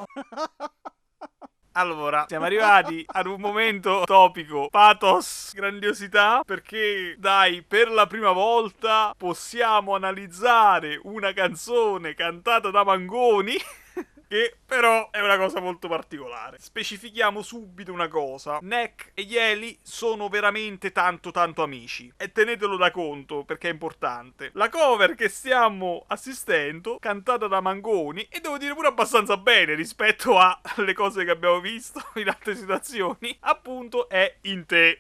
[1.77, 9.13] Allora, siamo arrivati ad un momento topico, pathos, grandiosità, perché dai, per la prima volta
[9.15, 13.57] possiamo analizzare una canzone cantata da Mangoni.
[14.29, 16.59] che però è una cosa molto particolare.
[16.59, 18.59] Specifichiamo subito una cosa.
[18.63, 24.51] Neck e Yeli sono veramente tanto tanto amici e tenetelo da conto perché è importante.
[24.55, 30.37] La cover che stiamo assistendo, cantata da Mangoni e devo dire pure abbastanza bene rispetto
[30.39, 34.99] alle cose che abbiamo visto in altre situazioni, appunto è in te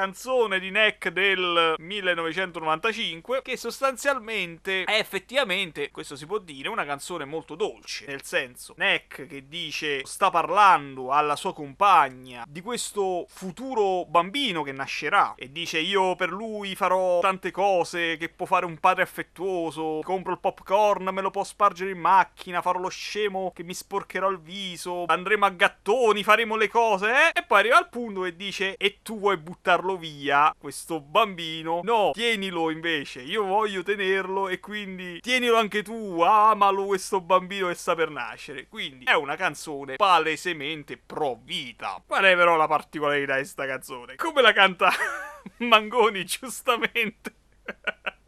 [0.00, 7.26] canzone di Neck del 1995 che sostanzialmente è effettivamente, questo si può dire, una canzone
[7.26, 14.06] molto dolce, nel senso Neck che dice sta parlando alla sua compagna di questo futuro
[14.06, 18.78] bambino che nascerà e dice io per lui farò tante cose che può fare un
[18.78, 23.64] padre affettuoso, compro il popcorn, me lo può spargere in macchina, farò lo scemo che
[23.64, 27.38] mi sporcherò il viso, andremo a gattoni, faremo le cose, eh?
[27.38, 31.80] E poi arriva al punto e dice e tu vuoi buttarlo via questo bambino.
[31.82, 33.20] No, tienilo invece.
[33.22, 36.20] Io voglio tenerlo e quindi tienilo anche tu.
[36.20, 38.68] Amalo questo bambino che sta per nascere.
[38.68, 42.02] Quindi è una canzone palesemente pro vita.
[42.06, 44.16] Qual è però la particolarità di questa canzone?
[44.16, 44.90] Come la canta
[45.58, 47.34] Mangoni giustamente.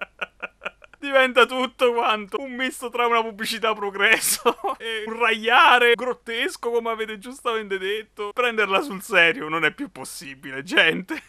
[1.02, 7.18] diventa tutto quanto un misto tra una pubblicità progresso e un ragliare grottesco, come avete
[7.18, 8.30] giustamente detto.
[8.32, 11.20] Prenderla sul serio non è più possibile, gente.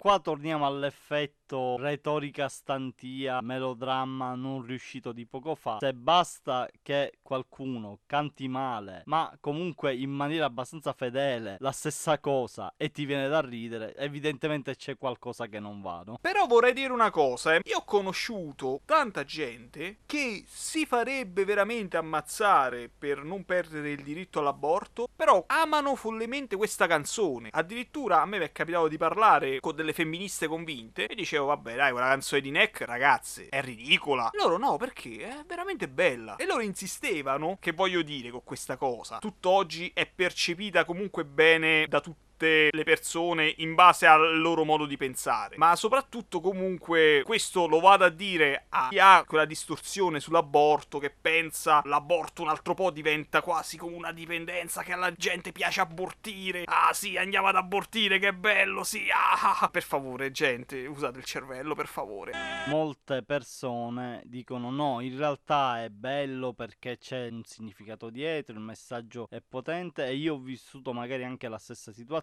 [0.00, 1.43] Qua torniamo all'effetto
[1.78, 5.78] retorica stantia, melodramma non riuscito di poco fa.
[5.80, 12.74] Se basta che qualcuno canti male, ma comunque in maniera abbastanza fedele, la stessa cosa
[12.76, 16.18] e ti viene da ridere, evidentemente c'è qualcosa che non va, no?
[16.20, 17.60] Però vorrei dire una cosa, eh.
[17.64, 24.40] io ho conosciuto tanta gente che si farebbe veramente ammazzare per non perdere il diritto
[24.40, 27.48] all'aborto, però amano follemente questa canzone.
[27.52, 31.74] Addirittura a me mi è capitato di parlare con delle femministe convinte e dicevo vabbè
[31.74, 34.30] dai quella canzone di Neck ragazze è ridicola.
[34.34, 35.28] Loro no perché?
[35.28, 36.36] È veramente bella.
[36.36, 39.18] E loro insistevano che voglio dire con questa cosa.
[39.18, 44.96] Tutt'oggi è percepita comunque bene da tutti le persone in base al loro modo di
[44.96, 45.56] pensare.
[45.56, 51.10] Ma soprattutto comunque questo lo vado a dire a chi ha quella distorsione sull'aborto che
[51.10, 56.64] pensa l'aborto un altro po' diventa quasi come una dipendenza che alla gente piace abortire.
[56.66, 59.06] Ah sì, andiamo ad abortire, che bello, sì.
[59.12, 62.32] Ah, per favore, gente, usate il cervello, per favore.
[62.66, 69.26] Molte persone dicono no, in realtà è bello perché c'è un significato dietro, il messaggio
[69.30, 72.22] è potente e io ho vissuto magari anche la stessa situazione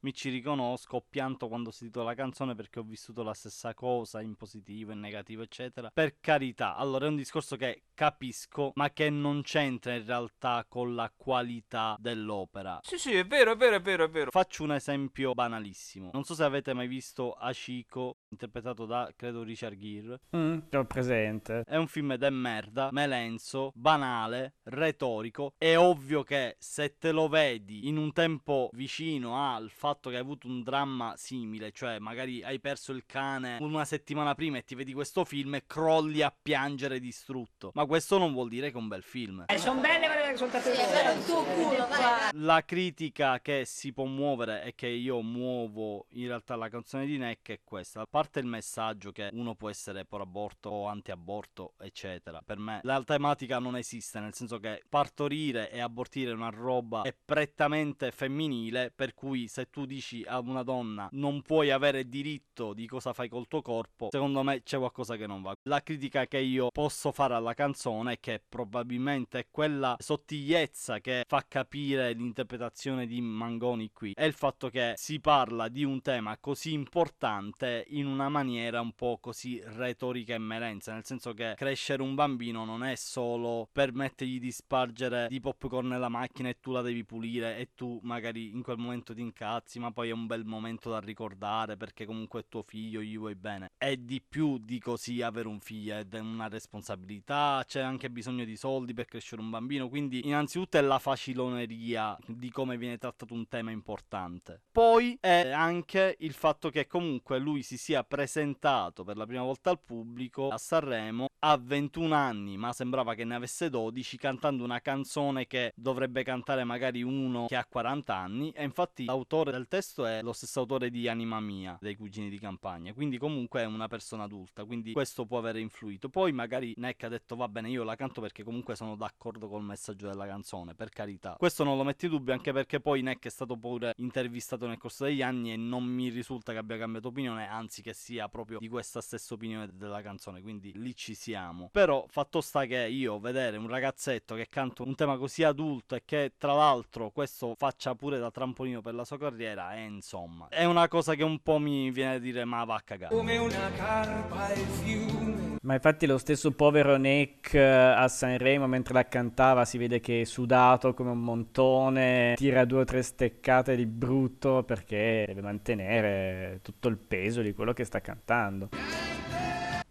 [0.00, 3.74] mi ci riconosco, ho pianto quando ho sentito la canzone perché ho vissuto la stessa
[3.74, 5.90] cosa in positivo, in negativo, eccetera.
[5.92, 10.94] Per carità, allora è un discorso che capisco, ma che non c'entra in realtà con
[10.94, 12.80] la qualità dell'opera.
[12.82, 14.30] Sì, sì, è vero, è vero, è vero, è vero.
[14.30, 16.10] Faccio un esempio banalissimo.
[16.12, 20.20] Non so se avete mai visto Ashiko, interpretato da, credo, Richard Gere.
[20.36, 21.62] Mm, ho presente.
[21.64, 25.54] È un film de merda, melenso, banale, retorico.
[25.56, 30.16] È ovvio che se te lo vedi in un tempo vicino vicino al fatto che
[30.16, 34.64] hai avuto un dramma simile, cioè magari hai perso il cane una settimana prima e
[34.64, 37.70] ti vedi questo film e crolli a piangere distrutto.
[37.74, 39.44] Ma questo non vuol dire che è un bel film.
[39.46, 44.88] Eh, sono belle quelle che sono state La critica che si può muovere e che
[44.88, 48.00] io muovo in realtà alla canzone di Neck è questa.
[48.00, 52.42] A parte il messaggio che uno può essere pro aborto o anti-aborto, eccetera.
[52.44, 57.02] Per me la tematica non esiste, nel senso che partorire e abortire è una roba
[57.02, 62.72] è prettamente femminile, per cui se tu dici a una donna non puoi avere diritto
[62.72, 65.54] di cosa fai col tuo corpo, secondo me c'è qualcosa che non va.
[65.64, 71.44] La critica che io posso fare alla canzone, che probabilmente è quella sottigliezza che fa
[71.46, 76.72] capire l'interpretazione di Mangoni qui, è il fatto che si parla di un tema così
[76.72, 82.14] importante in una maniera un po' così retorica e melenza, nel senso che crescere un
[82.14, 87.04] bambino non è solo permettergli di spargere di popcorn nella macchina e tu la devi
[87.04, 90.90] pulire e tu magari in quel momento ti incazzi, ma poi è un bel momento
[90.90, 93.72] da ricordare perché comunque è tuo figlio, gli vuoi bene.
[93.76, 98.56] È di più di così avere un figlio, è una responsabilità, c'è anche bisogno di
[98.56, 103.48] soldi per crescere un bambino, quindi innanzitutto è la faciloneria di come viene trattato un
[103.48, 104.62] tema importante.
[104.70, 109.70] Poi è anche il fatto che comunque lui si sia presentato per la prima volta
[109.70, 114.80] al pubblico a Sanremo a 21 anni, ma sembrava che ne avesse 12, cantando una
[114.80, 118.50] canzone che dovrebbe cantare magari uno che ha 40 anni.
[118.52, 122.38] E infatti l'autore del testo è lo stesso autore di Anima Mia, dei Cugini di
[122.38, 122.92] Campagna.
[122.92, 126.08] Quindi comunque è una persona adulta, quindi questo può aver influito.
[126.08, 129.62] Poi magari Neck ha detto va bene, io la canto perché comunque sono d'accordo col
[129.62, 131.36] messaggio della canzone, per carità.
[131.38, 134.78] Questo non lo metti in dubbio, anche perché poi Neck è stato pure intervistato nel
[134.78, 138.58] corso degli anni e non mi risulta che abbia cambiato opinione, anzi che sia proprio
[138.58, 141.68] di questa stessa opinione della canzone, quindi lì ci siamo.
[141.72, 146.02] Però fatto sta che io vedere un ragazzetto che canta un tema così adulto e
[146.04, 150.64] che tra l'altro questo faccia pure da trampolino per la sua carriera, è insomma, è
[150.64, 153.14] una cosa che un po' mi viene a dire ma va a cagare.
[153.14, 155.56] Come una carpa il fiume.
[155.62, 160.22] Ma infatti lo stesso povero Nick eh, a Sanremo mentre la cantava si vede che
[160.22, 166.58] è sudato come un montone, tira due o tre steccate di brutto perché deve mantenere
[166.62, 168.70] tutto il peso di quello che sta cantando.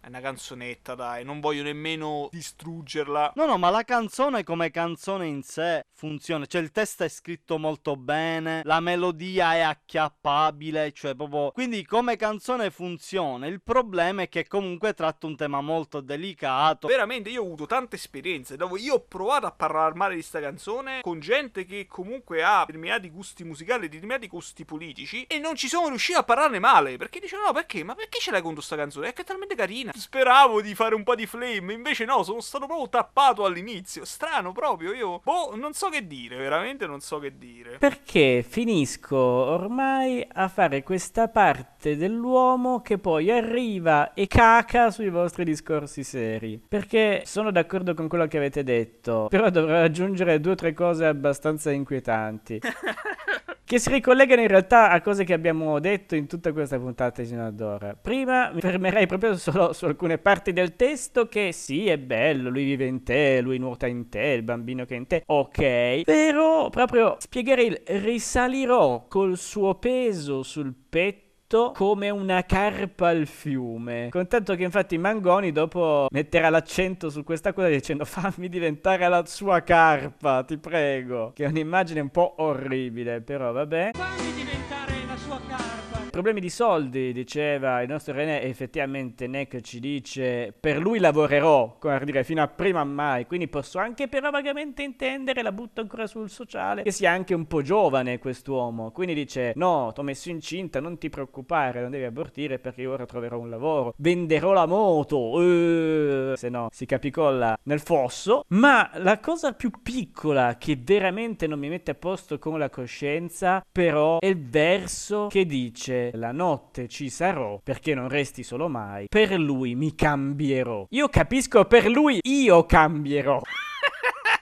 [0.02, 3.34] È una canzonetta, dai, non voglio nemmeno distruggerla.
[3.36, 6.44] No, no, ma la canzone come canzone in sé funziona.
[6.44, 11.52] Cioè, il testo è scritto molto bene, la melodia è acchiappabile, cioè proprio.
[11.52, 13.46] Quindi, come canzone funziona.
[13.46, 16.88] Il problema è che comunque tratta un tema molto delicato.
[16.88, 20.40] Veramente, io ho avuto tante esperienze dove io ho provato a parlare male di sta
[20.40, 25.68] canzone con gente che comunque ha determinati gusti musicali, determinati gusti politici, e non ci
[25.68, 26.96] sono riuscito a parlarne male.
[26.96, 27.84] Perché dicevo, no, perché?
[27.84, 29.10] Ma perché ce l'hai contro sta canzone?
[29.10, 29.90] È che è talmente carina.
[29.94, 34.04] Speravo di fare un po' di flame, invece no, sono stato proprio tappato all'inizio.
[34.04, 35.20] Strano proprio, io.
[35.22, 37.78] Boh, non so che dire, veramente non so che dire.
[37.78, 45.44] Perché finisco ormai a fare questa parte dell'uomo che poi arriva e caca sui vostri
[45.44, 46.60] discorsi seri.
[46.66, 51.06] Perché sono d'accordo con quello che avete detto, però dovrò aggiungere due o tre cose
[51.06, 52.60] abbastanza inquietanti.
[53.72, 57.46] che si ricollegano in realtà a cose che abbiamo detto in tutta questa puntata sino
[57.46, 57.94] ad ora.
[57.94, 62.64] Prima mi fermerei proprio solo su alcune parti del testo che sì, è bello, lui
[62.64, 66.68] vive in te, lui nuota in te, il bambino che è in te, ok, però
[66.68, 71.31] proprio spiegherei il risalirò col suo peso sul petto
[71.74, 74.08] come una carpa al fiume.
[74.10, 79.60] Contento che infatti Mangoni dopo metterà l'accento su questa cosa dicendo fammi diventare la sua
[79.60, 81.32] carpa, ti prego.
[81.34, 83.90] Che è un'immagine un po' orribile, però vabbè.
[83.92, 85.81] Fammi diventare la sua carpa.
[86.12, 92.04] Problemi di soldi, diceva il nostro René, effettivamente Neck ci dice per lui lavorerò, come
[92.04, 96.28] dire, fino a prima mai, quindi posso anche però vagamente intendere, la butto ancora sul
[96.28, 100.80] sociale, che sia anche un po' giovane quest'uomo, quindi dice no, ti ho messo incinta,
[100.80, 106.34] non ti preoccupare, non devi abortire perché ora troverò un lavoro, venderò la moto, eh,
[106.36, 111.70] se no si capicolla nel fosso, ma la cosa più piccola che veramente non mi
[111.70, 117.08] mette a posto con la coscienza, però è il verso che dice la notte ci
[117.08, 119.06] sarò perché non resti solo mai.
[119.08, 120.86] Per lui mi cambierò.
[120.90, 123.40] Io capisco per lui io cambierò.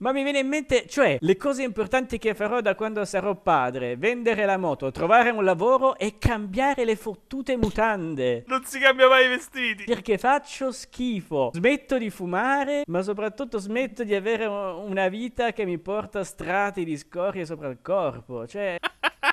[0.00, 3.96] Ma mi viene in mente, cioè, le cose importanti che farò da quando sarò padre:
[3.96, 8.44] vendere la moto, trovare un lavoro e cambiare le fottute mutande.
[8.46, 9.84] Non si cambia mai i vestiti.
[9.84, 11.50] Perché faccio schifo.
[11.52, 16.96] Smetto di fumare, ma soprattutto smetto di avere una vita che mi porta strati di
[16.96, 18.46] scorie sopra il corpo.
[18.46, 18.78] Cioè.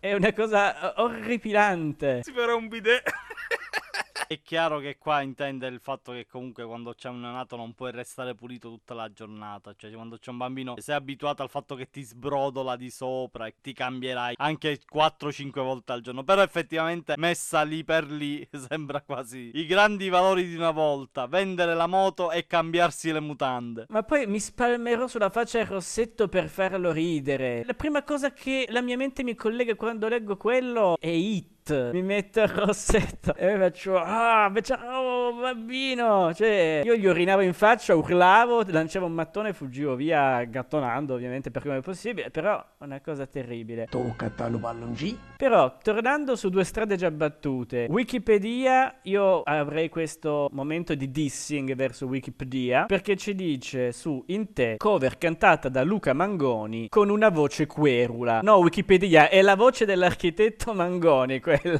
[0.00, 2.20] È una cosa orripilante.
[2.22, 3.02] Si farà un bidet.
[4.28, 7.92] È chiaro che qua intende il fatto che comunque quando c'è un neonato non puoi
[7.92, 9.72] restare pulito tutta la giornata.
[9.74, 13.54] Cioè, quando c'è un bambino, sei abituato al fatto che ti sbrodola di sopra e
[13.62, 16.24] ti cambierai anche 4-5 volte al giorno.
[16.24, 21.26] Però effettivamente messa lì per lì sembra quasi i grandi valori di una volta.
[21.26, 23.86] Vendere la moto e cambiarsi le mutande.
[23.88, 27.64] Ma poi mi spalmerò sulla faccia il rossetto per farlo ridere.
[27.64, 32.02] La prima cosa che la mia mente mi collega quando leggo quello è It mi
[32.02, 36.32] metto il rossetto e faccio ah ciao bambino!
[36.32, 41.50] Cioè io gli urinavo in faccia urlavo lanciavo un mattone e fuggivo via gattonando ovviamente
[41.50, 43.86] per come è possibile però una cosa terribile.
[43.88, 50.94] Tocca lo pallongi però tornando su due strade già battute Wikipedia io avrei questo momento
[50.94, 56.88] di dissing verso Wikipedia perché ci dice su in te cover cantata da Luca Mangoni
[56.88, 58.40] con una voce querula.
[58.42, 61.57] No Wikipedia è la voce dell'architetto Mangoni quella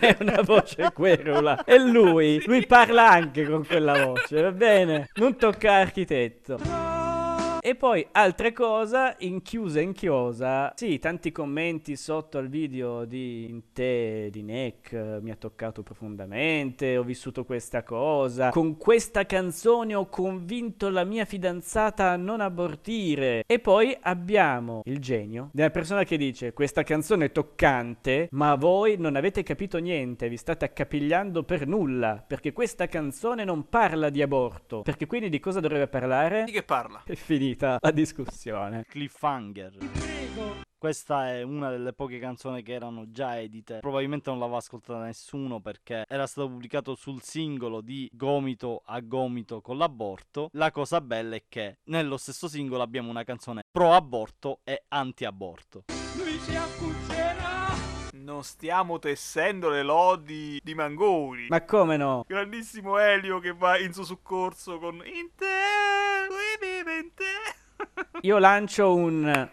[0.00, 1.64] è una voce querula.
[1.64, 5.08] E lui, lui parla anche con quella voce, va bene?
[5.14, 6.91] Non tocca architetto.
[7.64, 13.62] E poi altre cose, in chiusa in chiosa, sì, tanti commenti sotto al video di
[13.72, 14.92] te di Nick,
[15.22, 21.24] mi ha toccato profondamente, ho vissuto questa cosa, con questa canzone ho convinto la mia
[21.24, 23.44] fidanzata a non abortire.
[23.46, 28.96] E poi abbiamo il genio della persona che dice questa canzone è toccante, ma voi
[28.98, 34.20] non avete capito niente, vi state accapigliando per nulla, perché questa canzone non parla di
[34.20, 36.42] aborto, perché quindi di cosa dovrebbe parlare?
[36.42, 37.04] Di che parla?
[37.04, 37.14] È
[37.52, 38.84] finita la discussione.
[38.88, 39.76] Cliffhanger.
[40.78, 43.78] Questa è una delle poche canzoni che erano già edite.
[43.78, 49.60] Probabilmente non l'aveva ascoltata nessuno perché era stato pubblicato sul singolo di Gomito a Gomito
[49.60, 50.48] con l'aborto.
[50.54, 55.24] La cosa bella è che nello stesso singolo abbiamo una canzone pro aborto e anti
[55.24, 55.84] aborto.
[56.16, 57.41] Lui si accuccerà!
[58.22, 61.46] Non stiamo tessendo le lodi di Mangoni.
[61.48, 62.22] Ma come no?
[62.24, 68.18] Grandissimo Elio che va in suo soccorso con In te, lui vive in te.
[68.22, 69.50] Io lancio un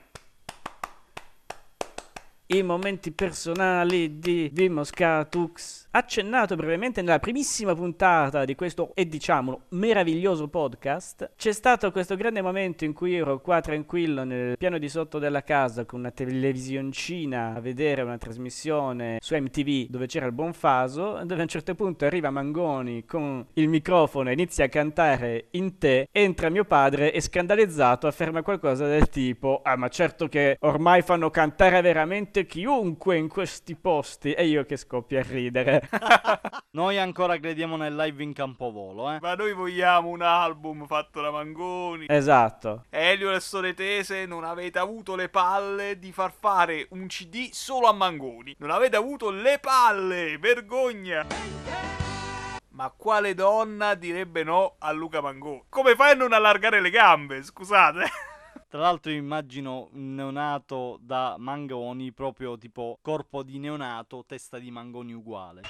[2.52, 9.64] i momenti personali di Vimo Scatux, accennato brevemente nella primissima puntata di questo, e diciamolo,
[9.70, 14.88] meraviglioso podcast, c'è stato questo grande momento in cui ero qua tranquillo nel piano di
[14.88, 20.32] sotto della casa con una televisioncina a vedere una trasmissione su MTV dove c'era il
[20.32, 24.70] buon faso, dove a un certo punto arriva Mangoni con il microfono e inizia a
[24.70, 30.28] cantare in te, entra mio padre e scandalizzato afferma qualcosa del tipo, ah ma certo
[30.28, 35.79] che ormai fanno cantare veramente chiunque in questi posti e io che scoppio a ridere.
[36.72, 39.18] noi ancora crediamo nel live in Campovolo, eh.
[39.22, 42.06] Ma noi vogliamo un album fatto da Mangoni.
[42.08, 42.86] Esatto.
[42.90, 47.88] Elio e Sole Tese non avete avuto le palle di far fare un CD solo
[47.88, 48.56] a Mangoni.
[48.60, 51.26] Non avete avuto le palle, vergogna.
[52.70, 55.64] Ma quale donna direbbe no a Luca Mangoni?
[55.68, 57.44] Come fai a non allargare le gambe?
[57.44, 58.06] Scusate.
[58.70, 65.12] Tra l'altro immagino un neonato da Mangoni, proprio tipo corpo di neonato, testa di Mangoni
[65.12, 65.62] uguale.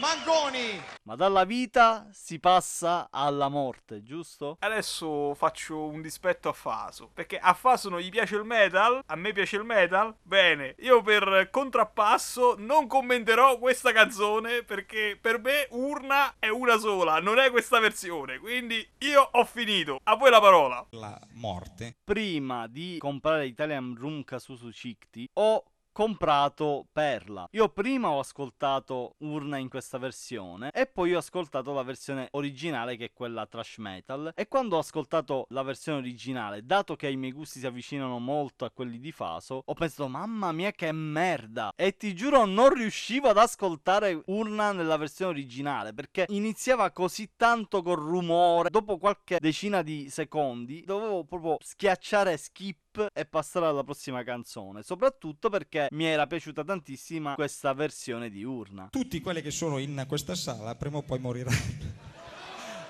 [0.00, 0.82] Mangoni!
[1.04, 4.56] Ma dalla vita si passa alla morte, giusto?
[4.58, 9.14] Adesso faccio un dispetto a Faso, perché a Faso non gli piace il metal, a
[9.14, 10.12] me piace il metal.
[10.22, 17.20] Bene, io per contrappasso non commenterò questa canzone perché per me Urna è una sola,
[17.20, 20.00] non è questa versione, quindi io ho finito.
[20.02, 20.84] A voi la parola.
[20.90, 21.94] La morte.
[22.02, 25.62] Prima di comprare Italian Room Kasusu Chikti ho
[25.96, 27.48] comprato Perla.
[27.52, 32.98] Io prima ho ascoltato Urna in questa versione e poi ho ascoltato la versione originale
[32.98, 34.30] che è quella trash metal.
[34.34, 38.66] E quando ho ascoltato la versione originale, dato che i miei gusti si avvicinano molto
[38.66, 41.72] a quelli di Faso, ho pensato mamma mia che merda!
[41.74, 47.80] E ti giuro non riuscivo ad ascoltare Urna nella versione originale perché iniziava così tanto
[47.80, 54.22] col rumore, dopo qualche decina di secondi dovevo proprio schiacciare skip e passare alla prossima
[54.22, 54.82] canzone.
[54.82, 58.88] Soprattutto perché mi era piaciuta tantissima questa versione di Urna.
[58.90, 62.04] Tutti quelli che sono in questa sala prima o poi moriranno.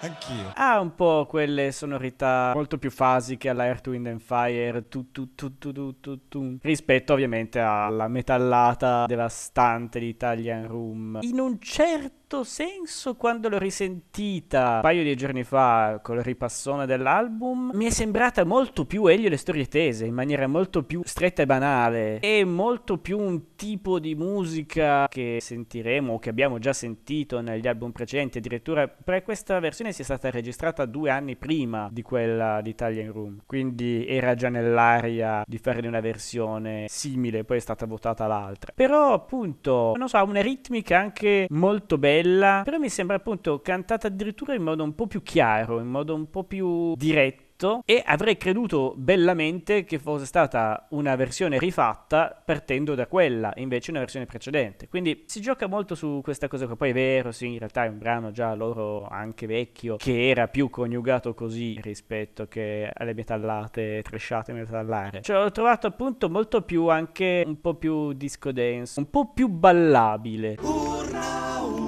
[0.01, 0.53] Anch'io.
[0.55, 5.35] Ha un po' quelle sonorità molto più fasiche alla Earth, Wind and Fire tu, tu,
[5.35, 11.19] tu, rispetto ovviamente alla metallata devastante di Italian Room.
[11.23, 14.77] In un certo certo senso quando l'ho risentita.
[14.77, 19.37] Un paio di giorni fa col ripassone dell'album mi è sembrata molto più Elio le
[19.37, 24.17] storie tese in maniera molto più stretta e banale e molto più un tipo di
[24.17, 28.39] musica che sentiremo o che abbiamo già sentito negli album precedenti.
[28.39, 33.43] Addirittura per questa versione sia stata registrata due anni prima di quella di Italian Room.
[33.47, 38.73] Quindi era già nell'aria di farne una versione simile poi è stata votata l'altra.
[38.75, 44.07] Però appunto non so ha una ritmica anche molto bella, però mi sembra appunto cantata
[44.07, 47.45] addirittura in modo un po' più chiaro, in modo un po' più diretto
[47.87, 54.01] e avrei creduto bellamente che fosse stata una versione rifatta partendo da quella, invece una
[54.01, 54.89] versione precedente.
[54.89, 57.89] Quindi si gioca molto su questa cosa che poi è vero, sì, in realtà è
[57.89, 64.03] un brano già loro anche vecchio che era più coniugato così rispetto che alle metallate,
[64.03, 65.23] tresciate metallare.
[65.23, 69.49] Cioè l'ho trovato appunto molto più anche un po' più disco dance, un po' più
[69.49, 70.57] ballabile.
[70.61, 71.86] Urra, urra.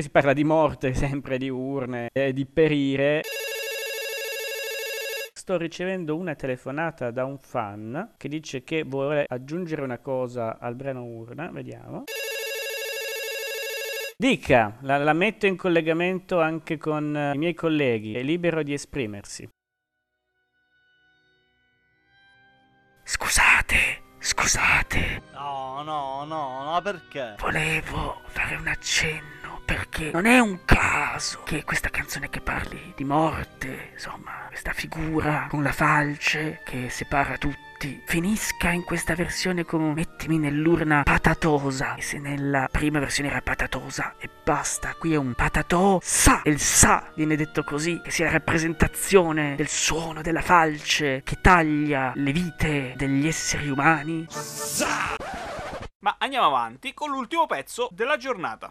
[0.00, 3.20] Poi si parla di morte, sempre di urne, e di perire
[5.34, 10.74] sto ricevendo una telefonata da un fan che dice che vuole aggiungere una cosa al
[10.74, 11.50] brano urna.
[11.50, 12.04] Vediamo.
[14.16, 18.72] Dica, la, la metto in collegamento anche con uh, i miei colleghi, è libero di
[18.72, 19.46] esprimersi.
[23.02, 25.22] Scusate, scusate.
[25.32, 27.34] No, no, no, no, perché?
[27.38, 29.39] Volevo fare un accenno
[29.80, 35.46] perché non è un caso che questa canzone che parli di morte, insomma, questa figura
[35.48, 41.94] con la falce che separa tutti, finisca in questa versione con mettimi nell'urna patatosa.
[41.94, 46.42] E se nella prima versione era patatosa e basta, qui è un patatosa.
[46.42, 51.38] E il sa viene detto così, che sia la rappresentazione del suono della falce che
[51.40, 54.26] taglia le vite degli esseri umani.
[56.00, 58.70] Ma andiamo avanti con l'ultimo pezzo della giornata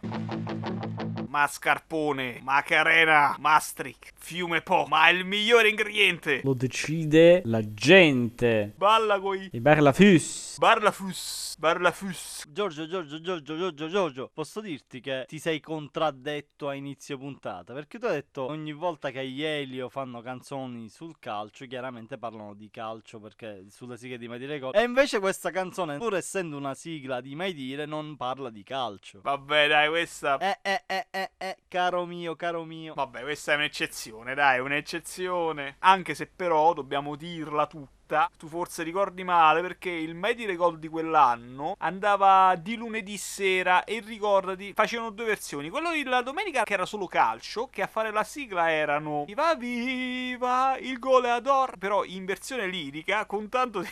[1.30, 6.42] mascarpone, macarena, mastric, fiume po, ma il migliore ingrediente.
[6.44, 8.74] Lo decide la gente.
[8.76, 9.50] Balla coi.
[9.52, 10.58] I barlafus.
[10.58, 11.56] Barlafus.
[11.60, 12.46] Barlafus.
[12.50, 17.74] Giorgio, Giorgio, Giorgio, Giorgio, Giorgio, posso dirti che ti sei contraddetto a inizio puntata?
[17.74, 22.54] Perché tu hai detto ogni volta che gli Elio fanno canzoni sul calcio, chiaramente parlano
[22.56, 24.76] di calcio perché sulle sigle di Mai Dire Gol.
[24.76, 29.20] E invece questa canzone, pur essendo una sigla di Mai Dire, non parla di calcio.
[29.22, 30.38] Vabbè, dai, questa.
[30.38, 32.94] Eh, eh, eh, eh, eh, caro mio, caro mio.
[32.94, 35.76] Vabbè, questa è un'eccezione, dai, un'eccezione.
[35.80, 37.98] Anche se però dobbiamo dirla tutta
[38.38, 44.02] tu forse ricordi male perché il Medi Record di quell'anno andava di lunedì sera e
[44.04, 48.24] ricordati facevano due versioni quello della domenica che era solo calcio che a fare la
[48.24, 53.90] sigla erano Viva viva il goleador però in versione lirica con tanto di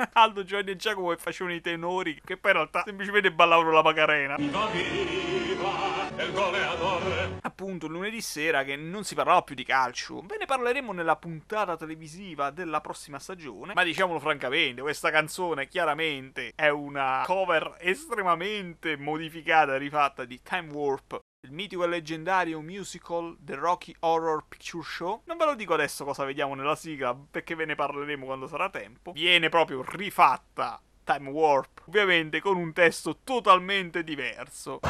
[0.14, 3.82] Aldo, Giovanni e Giacomo che facevano i tenori che poi in realtà semplicemente ballavano la
[3.82, 5.89] Macarena Viva viva
[7.40, 11.76] Appunto lunedì sera che non si parlava più di calcio Ve ne parleremo nella puntata
[11.76, 19.76] televisiva della prossima stagione Ma diciamolo francamente questa canzone chiaramente è una cover estremamente modificata
[19.76, 25.22] rifatta di Time Warp il mitico e leggendario musical The Rocky Horror Picture Show.
[25.24, 28.68] Non ve lo dico adesso cosa vediamo nella sigla, perché ve ne parleremo quando sarà
[28.68, 29.12] tempo.
[29.12, 34.80] Viene proprio rifatta Time Warp, ovviamente con un testo totalmente diverso.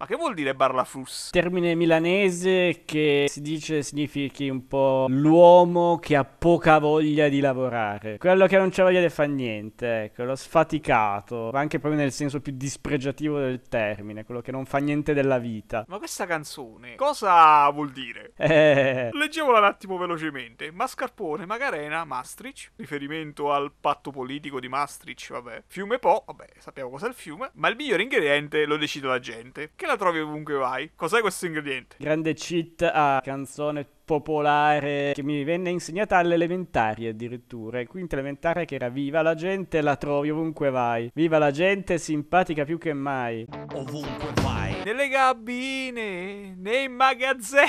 [0.00, 1.28] Ma che vuol dire barlafus?
[1.30, 8.16] Termine milanese che si dice significhi un po' l'uomo che ha poca voglia di lavorare.
[8.16, 12.40] Quello che non c'ha voglia di fare niente, ecco, lo sfaticato, anche proprio nel senso
[12.40, 15.84] più dispregiativo del termine, quello che non fa niente della vita.
[15.86, 18.32] Ma questa canzone cosa vuol dire?
[18.36, 19.10] Eh.
[19.12, 20.70] Leggiamola un attimo velocemente.
[20.70, 25.64] Mascarpone, Magarena, Maastricht, riferimento al patto politico di Maastricht, vabbè.
[25.66, 29.72] Fiume Po, vabbè, sappiamo cos'è il fiume, ma il migliore ingrediente lo decide la gente.
[29.76, 30.90] Che la trovi ovunque vai.
[30.94, 31.96] Cos'è questo ingrediente?
[31.98, 37.84] Grande cheat a canzone popolare che mi venne insegnata alle elementari addirittura.
[37.86, 41.10] Quinta elementare che era viva la gente, la trovi ovunque vai.
[41.14, 43.46] Viva la gente, simpatica più che mai.
[43.74, 44.59] Ovunque vai.
[44.84, 47.68] Nelle cabine, nei magazzini.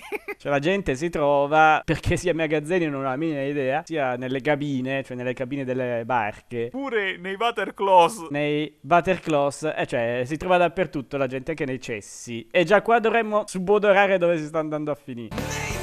[0.38, 4.40] cioè la gente si trova perché sia magazzini non ho la minima idea, sia nelle
[4.40, 6.68] cabine, cioè nelle cabine delle barche.
[6.70, 8.30] Pure nei watercloset.
[8.30, 12.46] Nei watercloset, eh, cioè si trova dappertutto la gente, anche nei cessi.
[12.50, 15.75] E già qua dovremmo subodorare dove si sta andando a finire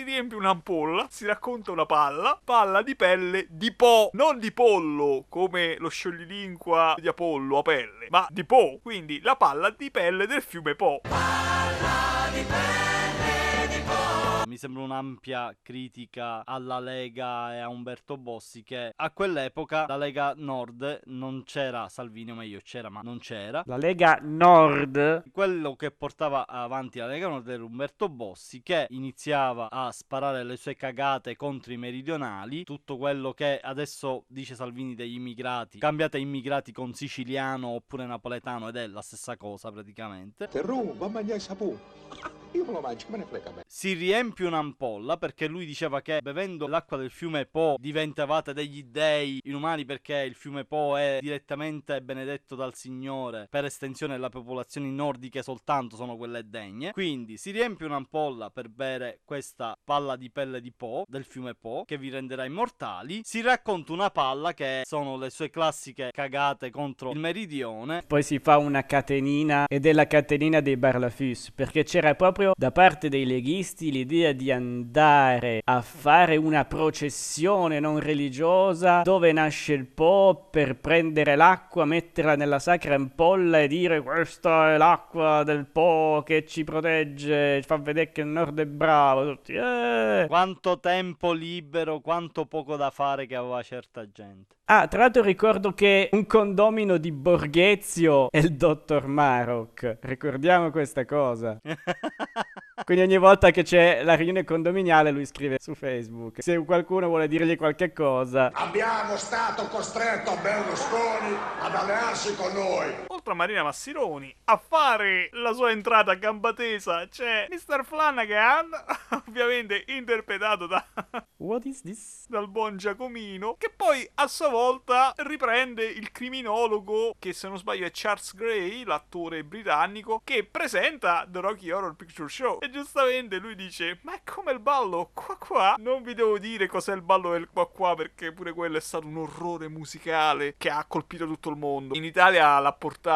[0.00, 5.26] si riempie un'ampolla, si racconta una palla, palla di pelle di po, non di pollo,
[5.28, 10.26] come lo scioglilingua di Apollo a pelle, ma di po, quindi la palla di pelle
[10.26, 11.00] del fiume Po.
[11.02, 19.10] Palla di pelle mi sembra un'ampia critica alla Lega e a Umberto Bossi che a
[19.10, 23.62] quell'epoca la Lega Nord non c'era Salvini, o meglio c'era ma non c'era.
[23.66, 25.30] La Lega Nord.
[25.30, 30.56] Quello che portava avanti la Lega Nord era Umberto Bossi che iniziava a sparare le
[30.56, 36.72] sue cagate contro i meridionali, tutto quello che adesso dice Salvini degli immigrati, cambiate immigrati
[36.72, 40.48] con siciliano oppure napoletano ed è la stessa cosa praticamente.
[40.48, 42.39] Terru, va a mangiare saputo.
[42.52, 43.62] Io me lo mangio, me ne frega me.
[43.64, 49.38] Si riempie un'ampolla perché lui diceva che bevendo l'acqua del fiume Po diventavate degli dei
[49.44, 53.46] inumani perché il fiume Po è direttamente benedetto dal Signore.
[53.48, 56.90] Per estensione le popolazioni nordiche soltanto sono quelle degne.
[56.90, 61.84] Quindi si riempie un'ampolla per bere questa palla di pelle di Po del fiume Po
[61.86, 63.20] che vi renderà immortali.
[63.22, 68.02] Si racconta una palla che sono le sue classiche cagate contro il meridione.
[68.04, 72.72] Poi si fa una catenina ed è la catenina dei Barlafus perché c'era proprio da
[72.72, 79.86] parte dei leghisti l'idea di andare a fare una processione non religiosa dove nasce il
[79.86, 86.22] Po per prendere l'acqua, metterla nella sacra ampolla e dire questa è l'acqua del Po
[86.24, 89.30] che ci protegge, fa vedere che il nord è bravo.
[89.30, 90.24] Tutti, eh.
[90.26, 94.56] Quanto tempo libero, quanto poco da fare che aveva certa gente.
[94.72, 99.96] Ah, tra l'altro ricordo che un condomino di Borghezio è il dottor Marok.
[100.02, 101.58] Ricordiamo questa cosa.
[102.84, 106.40] Quindi ogni volta che c'è la riunione condominiale lui scrive su Facebook.
[106.40, 108.52] Se qualcuno vuole dirgli qualche cosa.
[108.52, 112.94] Abbiamo stato costretto a Berlusconi ad allearsi con noi.
[113.20, 117.84] Oltre a Marina Massironi, a fare la sua entrata a gamba tesa c'è Mr.
[117.84, 118.70] Flanagan,
[119.28, 120.82] ovviamente interpretato da...
[121.36, 122.26] What is this?
[122.28, 127.84] Dal buon Giacomino, che poi a sua volta riprende il criminologo, che se non sbaglio
[127.84, 132.58] è Charles Gray, l'attore britannico, che presenta The Rocky Horror Picture Show.
[132.60, 135.74] E giustamente lui dice, ma è come il ballo qua qua?
[135.78, 139.06] Non vi devo dire cos'è il ballo del qua qua, perché pure quello è stato
[139.06, 141.94] un orrore musicale che ha colpito tutto il mondo.
[141.94, 143.08] In Italia l'ha portato...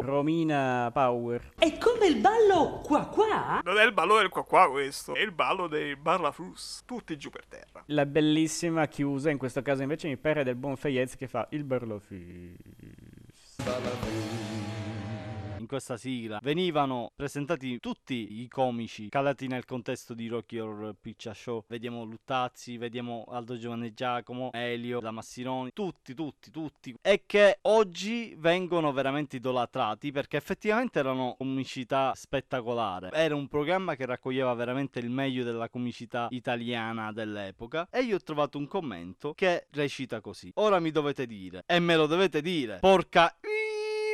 [0.00, 1.54] Romina Power.
[1.58, 3.60] È come il ballo qua qua?
[3.64, 7.30] Non è il ballo del qua qua questo, è il ballo dei Barlafus, tutti giù
[7.30, 7.82] per terra.
[7.86, 11.64] La bellissima chiusa, in questo caso invece mi pare del buon Fayez che fa il
[11.64, 12.10] Barlafus.
[12.10, 12.54] In
[15.70, 21.62] questa sigla venivano presentati tutti i comici calati nel contesto di Rocky Horror Picture Show.
[21.68, 26.96] Vediamo Luttazzi, vediamo Aldo Giovanni Giacomo, Elio, la Massironi, tutti, tutti, tutti.
[27.00, 33.10] E che oggi vengono veramente idolatrati perché effettivamente erano comicità spettacolare.
[33.12, 37.86] Era un programma che raccoglieva veramente il meglio della comicità italiana dell'epoca.
[37.92, 40.50] E io ho trovato un commento che recita così.
[40.54, 43.36] Ora mi dovete dire, e me lo dovete dire, porca...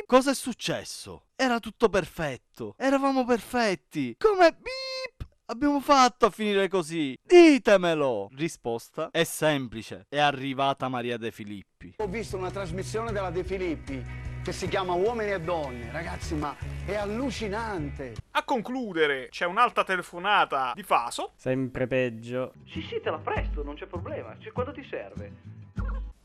[0.09, 1.25] Cosa è successo?
[1.35, 2.75] Era tutto perfetto.
[2.77, 4.15] Eravamo perfetti.
[4.17, 7.13] Come beep abbiamo fatto a finire così?
[7.21, 8.29] Ditemelo.
[8.33, 10.05] Risposta è semplice.
[10.07, 11.95] È arrivata Maria De Filippi.
[11.97, 14.01] Ho visto una trasmissione della De Filippi
[14.41, 15.91] che si chiama Uomini e Donne.
[15.91, 16.55] Ragazzi, ma
[16.85, 18.15] è allucinante.
[18.31, 21.33] A concludere, c'è un'altra telefonata di Faso.
[21.35, 22.53] Sempre peggio.
[22.71, 24.37] Sì, sì, te la presto, non c'è problema.
[24.39, 25.65] Cioè, quando ti serve?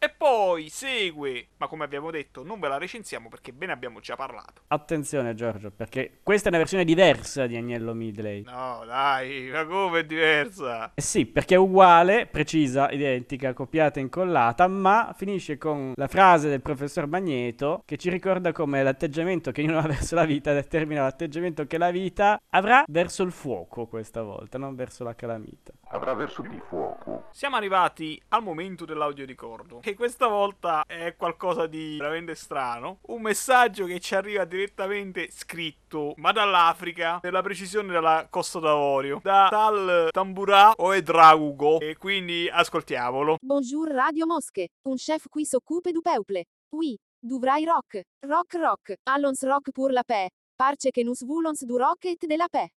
[0.04, 4.16] E poi segue, ma come abbiamo detto, non ve la recensiamo perché bene abbiamo già
[4.16, 4.62] parlato.
[4.66, 8.42] Attenzione Giorgio, perché questa è una versione diversa di Agnello Midley.
[8.42, 10.90] No, dai, ma come è diversa?
[10.96, 16.48] Eh sì, perché è uguale, precisa, identica, copiata e incollata, ma finisce con la frase
[16.48, 21.02] del professor Magneto che ci ricorda come l'atteggiamento che ognuno ha verso la vita determina
[21.02, 25.72] l'atteggiamento che la vita avrà verso il fuoco questa volta, non verso la calamita.
[25.94, 27.24] Avrà verso di fuoco.
[27.32, 33.00] Siamo arrivati al momento dell'audio ricordo, che questa volta è qualcosa di veramente strano.
[33.08, 39.48] Un messaggio che ci arriva direttamente scritto, ma dall'Africa, nella precisione della Costa d'Avorio, da
[39.50, 43.36] tal Tamburà o Edraugo, e quindi ascoltiamolo.
[43.42, 46.44] Bonjour Radio Mosche, un chef qui s'occupe du peuple.
[46.74, 48.00] Oui, du vrai rock.
[48.26, 50.30] Rock rock, allons rock pour la paix.
[50.56, 52.70] Parce que nous voulons du rock et de la paix.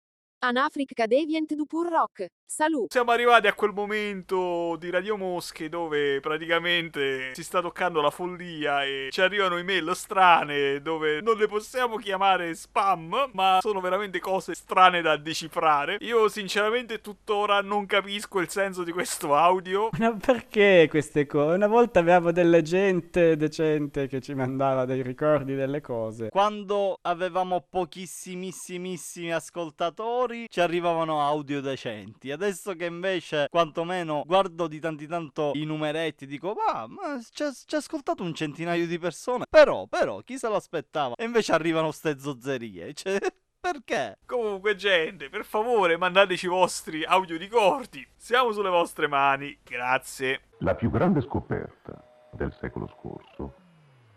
[0.42, 2.28] An Africa devient du pur rock.
[2.46, 2.92] Salut.
[2.92, 8.84] Siamo arrivati a quel momento di Radio Mosche dove praticamente si sta toccando la follia
[8.84, 14.54] e ci arrivano email strane dove non le possiamo chiamare spam, ma sono veramente cose
[14.54, 15.96] strane da decifrare.
[16.00, 19.88] Io sinceramente tuttora non capisco il senso di questo audio.
[19.98, 21.54] Ma perché queste cose?
[21.54, 26.28] Una volta avevamo delle gente decente che ci mandava dei ricordi delle cose.
[26.28, 32.32] Quando avevamo pochissimissimissimi ascoltatori ci arrivavano audio decenti.
[32.34, 37.78] Adesso che invece quantomeno guardo di tanti tanto i numeretti dico ma, ma ci ha
[37.78, 39.44] ascoltato un centinaio di persone.
[39.48, 41.14] Però, però, chi se lo aspettava?
[41.16, 42.92] E invece arrivano ste zozzerie.
[43.04, 43.18] Cioè...
[43.64, 44.18] Perché?
[44.26, 48.06] Comunque, gente, per favore, mandateci i vostri audio ricordi.
[48.14, 49.58] Siamo sulle vostre mani.
[49.64, 50.42] Grazie.
[50.58, 53.63] La più grande scoperta del secolo scorso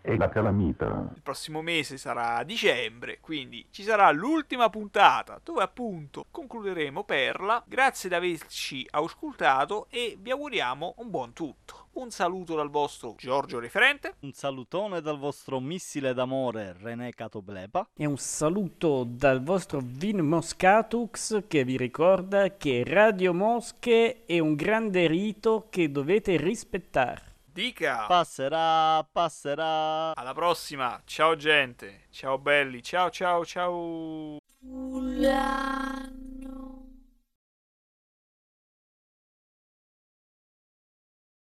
[0.07, 1.11] è la calamita.
[1.13, 7.61] Il prossimo mese sarà dicembre, quindi ci sarà l'ultima puntata dove appunto concluderemo Perla.
[7.67, 11.87] Grazie di averci auscultato e vi auguriamo un buon tutto.
[11.97, 14.13] Un saluto dal vostro Giorgio Referente.
[14.19, 17.89] Un salutone dal vostro missile d'amore René Catoblepa.
[17.93, 24.53] E un saluto dal vostro Vin Moscatux che vi ricorda che Radio Mosche è un
[24.53, 27.26] grande rito che dovete rispettare.
[27.57, 28.05] Dica.
[28.05, 30.13] Passerà, passerà.
[30.13, 31.01] Alla prossima.
[31.05, 32.05] Ciao gente.
[32.11, 32.83] Ciao belli.
[32.83, 34.37] Ciao ciao ciao.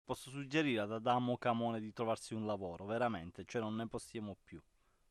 [0.03, 4.61] Posso suggerire ad Adamo Camone di trovarsi un lavoro, veramente, cioè non ne possiamo più.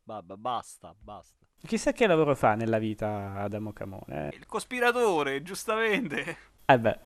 [0.05, 1.45] Vabbè, basta, basta.
[1.67, 4.29] Chissà che lavoro fa nella vita Adamo Camone.
[4.29, 4.37] Eh?
[4.37, 6.37] Il cospiratore, giustamente.
[6.67, 7.01] Eh beh.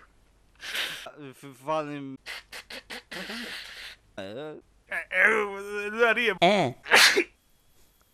[0.60, 1.82] Fa...
[4.16, 6.76] Eh, eh, eh.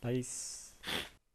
[0.03, 0.65] Nice.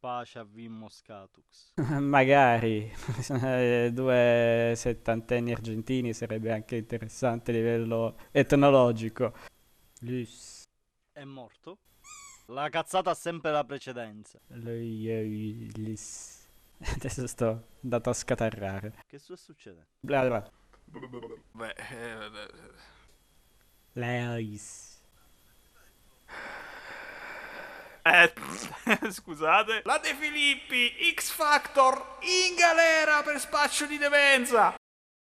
[0.00, 1.74] Pace a Vim Moscatux.
[2.00, 2.90] Magari
[3.92, 9.32] due settantenni argentini sarebbe anche interessante a livello etnologico.
[10.00, 10.62] Lys.
[11.12, 11.78] È morto?
[12.46, 14.40] La cazzata ha sempre la precedenza.
[14.48, 15.70] Lys.
[16.96, 18.94] Adesso sto andato a scatarrare.
[19.06, 19.86] Che sta succedendo?
[20.00, 20.61] Bla bla.
[21.52, 22.30] Beh, eh,
[23.94, 25.00] Leis.
[28.04, 28.32] Eh,
[29.10, 29.82] scusate.
[29.84, 34.74] La De Filippi, X Factor, in galera per spaccio di demenza.